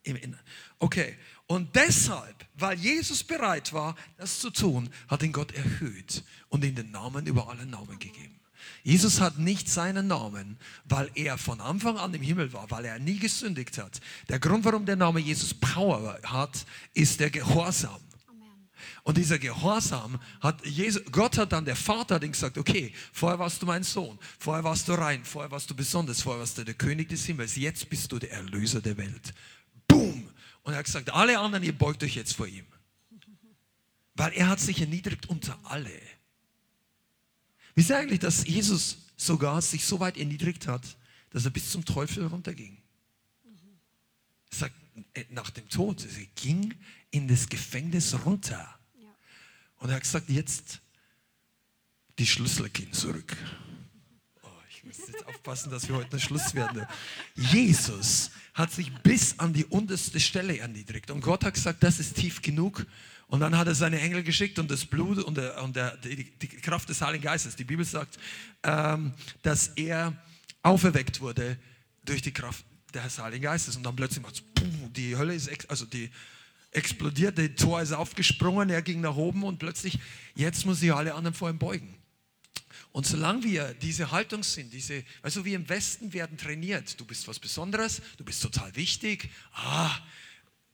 [0.06, 0.38] Amen.
[0.78, 6.64] Okay, und deshalb, weil Jesus bereit war, das zu tun, hat ihn Gott erhöht und
[6.64, 8.40] ihm den Namen über alle Namen gegeben.
[8.82, 12.98] Jesus hat nicht seinen Namen, weil er von Anfang an im Himmel war, weil er
[12.98, 14.00] nie gesündigt hat.
[14.28, 18.00] Der Grund, warum der Name Jesus Power hat, ist der Gehorsam.
[19.04, 23.38] Und dieser Gehorsam hat Jesus, Gott hat dann, der Vater hat ihm gesagt, okay, vorher
[23.38, 26.64] warst du mein Sohn, vorher warst du rein, vorher warst du besonders, vorher warst du
[26.64, 29.32] der König des Himmels, jetzt bist du der Erlöser der Welt.
[29.86, 30.25] Boom!
[30.66, 32.66] Und er hat gesagt, alle anderen, ihr beugt euch jetzt vor ihm.
[34.14, 36.02] Weil er hat sich erniedrigt unter alle.
[37.76, 40.96] Wisst ihr eigentlich, dass Jesus sogar sich so weit erniedrigt hat,
[41.30, 42.78] dass er bis zum Teufel runterging?
[44.50, 44.74] Er sagt,
[45.14, 46.74] äh, nach dem Tod, er ging
[47.12, 48.76] in das Gefängnis runter.
[49.76, 50.80] Und er hat gesagt, jetzt
[52.18, 53.36] die Schlüssel gehen zurück.
[54.42, 56.84] Oh, ich muss jetzt aufpassen, dass wir heute einen Schluss werden.
[57.36, 61.10] Jesus hat sich bis an die unterste Stelle erniedrigt.
[61.10, 62.86] Und Gott hat gesagt, das ist tief genug.
[63.28, 66.24] Und dann hat er seine Engel geschickt und das Blut und, der, und der, die,
[66.24, 67.54] die, Kraft des Heiligen Geistes.
[67.54, 68.18] Die Bibel sagt,
[68.62, 69.12] ähm,
[69.42, 70.16] dass er
[70.62, 71.58] auferweckt wurde
[72.02, 72.64] durch die Kraft
[72.94, 73.76] des Heiligen Geistes.
[73.76, 74.42] Und dann plötzlich macht es,
[74.92, 76.10] die Hölle ist, also die
[76.70, 79.98] explodiert, das Tor ist aufgesprungen, er ging nach oben und plötzlich,
[80.34, 81.95] jetzt muss sich alle anderen vor ihm beugen.
[82.96, 87.28] Und solange wir diese Haltung sind, diese, also wir im Westen werden trainiert, du bist
[87.28, 89.94] was Besonderes, du bist total wichtig, ah,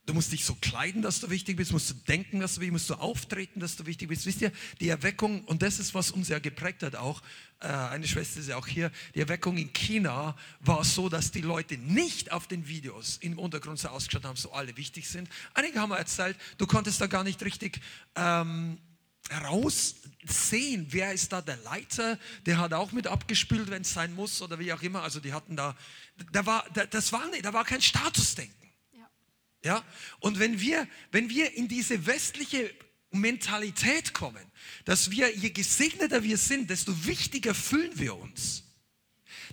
[0.06, 2.74] du musst dich so kleiden, dass du wichtig bist, musst du denken, dass du wichtig
[2.74, 4.24] bist, musst du auftreten, dass du wichtig bist.
[4.24, 7.22] Wisst ihr, die Erweckung, und das ist, was uns ja geprägt hat auch,
[7.58, 11.40] äh, eine Schwester ist ja auch hier, die Erweckung in China war so, dass die
[11.40, 15.28] Leute nicht auf den Videos im Untergrund so ausgeschaut haben, so alle wichtig sind.
[15.54, 17.80] Einige haben erzählt, du konntest da gar nicht richtig...
[18.14, 18.78] Ähm,
[19.30, 24.42] heraussehen, wer ist da der Leiter, der hat auch mit abgespielt, wenn es sein muss
[24.42, 25.02] oder wie auch immer.
[25.02, 25.76] Also die hatten da,
[26.32, 28.70] da war, das war nicht, da war kein Statusdenken.
[28.92, 29.08] Ja.
[29.64, 29.84] ja.
[30.20, 32.72] Und wenn wir, wenn wir in diese westliche
[33.10, 34.44] Mentalität kommen,
[34.84, 38.64] dass wir, je gesegneter wir sind, desto wichtiger fühlen wir uns,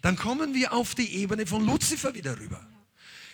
[0.01, 2.65] dann kommen wir auf die Ebene von Luzifer wieder rüber.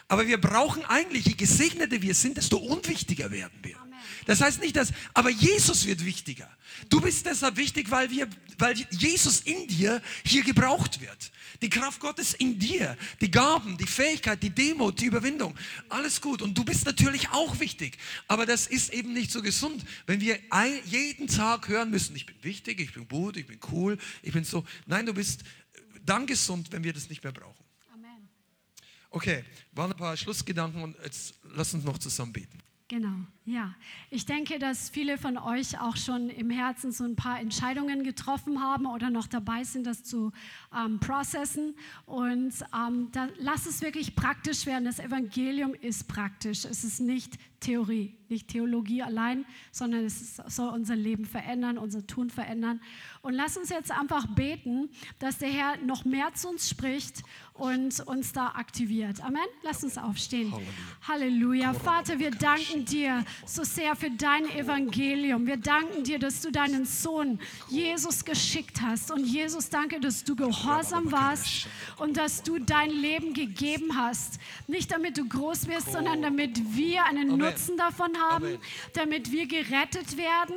[0.08, 3.85] Aber wir brauchen eigentlich, je gesegneter wir sind, desto unwichtiger werden wir.
[4.26, 6.50] Das heißt nicht, dass, aber Jesus wird wichtiger.
[6.90, 8.28] Du bist deshalb wichtig, weil, wir,
[8.58, 11.32] weil Jesus in dir hier gebraucht wird.
[11.62, 15.56] Die Kraft Gottes in dir, die Gaben, die Fähigkeit, die Demut, die Überwindung,
[15.90, 16.42] alles gut.
[16.42, 17.98] Und du bist natürlich auch wichtig.
[18.28, 20.40] Aber das ist eben nicht so gesund, wenn wir
[20.86, 24.44] jeden Tag hören müssen, ich bin wichtig, ich bin gut, ich bin cool, ich bin
[24.44, 24.66] so.
[24.86, 25.44] Nein, du bist
[26.06, 27.66] dann gesund, wenn wir das nicht mehr brauchen.
[29.16, 32.60] Okay, waren ein paar Schlussgedanken und jetzt lass uns noch zusammen beten.
[32.90, 33.26] Genau.
[33.48, 33.76] Ja,
[34.10, 38.60] ich denke, dass viele von euch auch schon im Herzen so ein paar Entscheidungen getroffen
[38.60, 40.32] haben oder noch dabei sind, das zu
[40.76, 41.76] ähm, processen.
[42.08, 44.86] Und ähm, da, lass es wirklich praktisch werden.
[44.86, 46.66] Das Evangelium ist praktisch.
[46.66, 52.30] Es ist nicht Theorie, nicht Theologie allein, sondern es soll unser Leben verändern, unser Tun
[52.30, 52.80] verändern.
[53.22, 54.90] Und lass uns jetzt einfach beten,
[55.20, 57.24] dass der Herr noch mehr zu uns spricht
[57.54, 59.24] und uns da aktiviert.
[59.24, 59.46] Amen.
[59.64, 60.52] Lass uns aufstehen.
[61.08, 61.68] Halleluja.
[61.68, 61.74] Halleluja.
[61.74, 65.46] Vater, wir danken dir so sehr für dein Evangelium.
[65.46, 67.40] Wir danken dir, dass du deinen Sohn
[67.70, 69.12] Jesus geschickt hast.
[69.12, 71.68] Und Jesus, danke, dass du gehorsam warst
[71.98, 74.40] und dass du dein Leben gegeben hast.
[74.68, 78.58] Nicht damit du groß wirst, sondern damit wir einen Nutzen davon haben,
[78.94, 80.56] damit wir gerettet werden.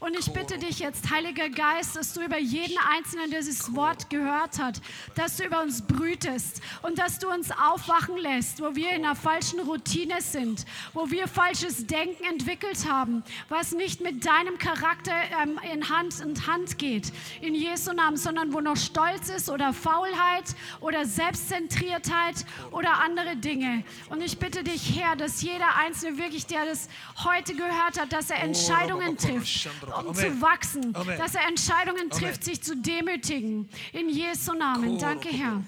[0.00, 4.10] Und ich bitte dich jetzt, Heiliger Geist, dass du über jeden Einzelnen, der dieses Wort
[4.10, 4.80] gehört hat,
[5.14, 9.14] dass du über uns brütest und dass du uns aufwachen lässt, wo wir in einer
[9.14, 15.12] falschen Routine sind, wo wir falsches Denken entwickelt haben, was nicht mit deinem Charakter
[15.42, 19.72] ähm, in Hand und Hand geht, in Jesu Namen, sondern wo noch Stolz ist oder
[19.72, 20.44] Faulheit
[20.80, 23.84] oder Selbstzentriertheit oder andere Dinge.
[24.08, 26.88] Und ich bitte dich, Herr, dass jeder Einzelne wirklich wirklich, der das
[27.24, 29.68] heute gehört hat, dass er Entscheidungen trifft,
[30.06, 33.68] um zu wachsen, dass er Entscheidungen trifft, sich zu demütigen.
[33.92, 34.98] In Jesu Namen.
[34.98, 35.62] Danke, Herr.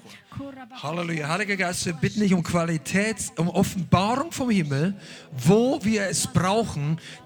[0.83, 1.29] Halleluja.
[1.29, 4.95] Heiliger Geist, wir bitten dich um Qualität, um Offenbarung vom Himmel,
[5.33, 6.40] wo wir es brauchen,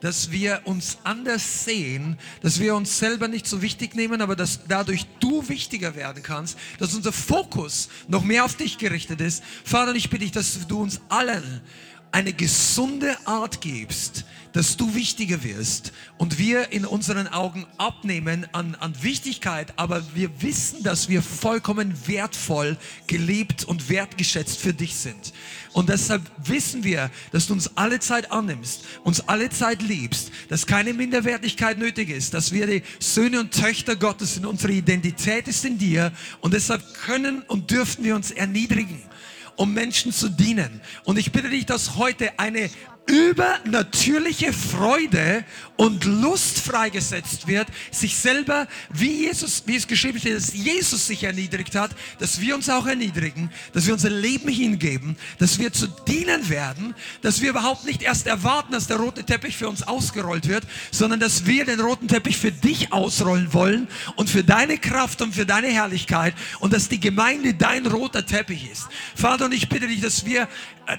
[0.00, 4.60] dass wir uns anders sehen, dass wir uns selber nicht so wichtig nehmen, aber dass
[4.66, 9.42] dadurch du wichtiger werden kannst, dass unser Fokus noch mehr auf dich gerichtet ist.
[9.64, 11.62] Vater, ich bitte dich, dass du uns allen
[12.14, 14.24] eine gesunde Art gibst,
[14.54, 20.30] dass du wichtiger wirst und wir in unseren Augen abnehmen an, an Wichtigkeit, aber wir
[20.42, 22.78] wissen, dass wir vollkommen wertvoll
[23.08, 25.32] gelebt und wertgeschätzt für dich sind.
[25.72, 30.66] Und deshalb wissen wir, dass du uns alle Zeit annimmst, uns alle Zeit liebst, dass
[30.66, 35.64] keine Minderwertigkeit nötig ist, dass wir die Söhne und Töchter Gottes sind, unsere Identität ist
[35.64, 39.02] in dir und deshalb können und dürfen wir uns erniedrigen
[39.56, 40.80] um Menschen zu dienen.
[41.04, 42.70] Und ich bitte dich, dass heute eine
[43.06, 45.44] übernatürliche Freude
[45.76, 51.24] und Lust freigesetzt wird, sich selber, wie Jesus, wie es geschrieben steht, dass Jesus sich
[51.24, 55.88] erniedrigt hat, dass wir uns auch erniedrigen, dass wir unser Leben hingeben, dass wir zu
[56.08, 60.48] dienen werden, dass wir überhaupt nicht erst erwarten, dass der rote Teppich für uns ausgerollt
[60.48, 65.20] wird, sondern dass wir den roten Teppich für dich ausrollen wollen und für deine Kraft
[65.20, 68.86] und für deine Herrlichkeit und dass die Gemeinde dein roter Teppich ist.
[69.14, 70.48] Vater, und ich bitte dich, dass wir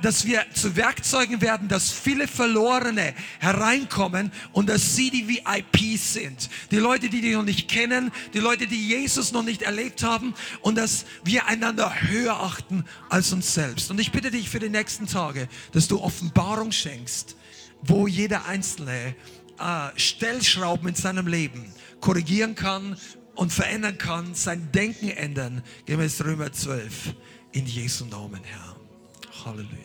[0.01, 6.49] dass wir zu Werkzeugen werden, dass viele Verlorene hereinkommen und dass sie die VIPs sind.
[6.71, 10.33] Die Leute, die dich noch nicht kennen, die Leute, die Jesus noch nicht erlebt haben
[10.61, 13.89] und dass wir einander höher achten als uns selbst.
[13.91, 17.35] Und ich bitte dich für die nächsten Tage, dass du Offenbarung schenkst,
[17.81, 19.15] wo jeder Einzelne
[19.59, 22.97] äh, Stellschrauben in seinem Leben korrigieren kann
[23.35, 27.13] und verändern kann, sein Denken ändern, gemäß Römer 12.
[27.51, 28.75] In Jesu Namen, Herr.
[29.45, 29.84] Halleluja.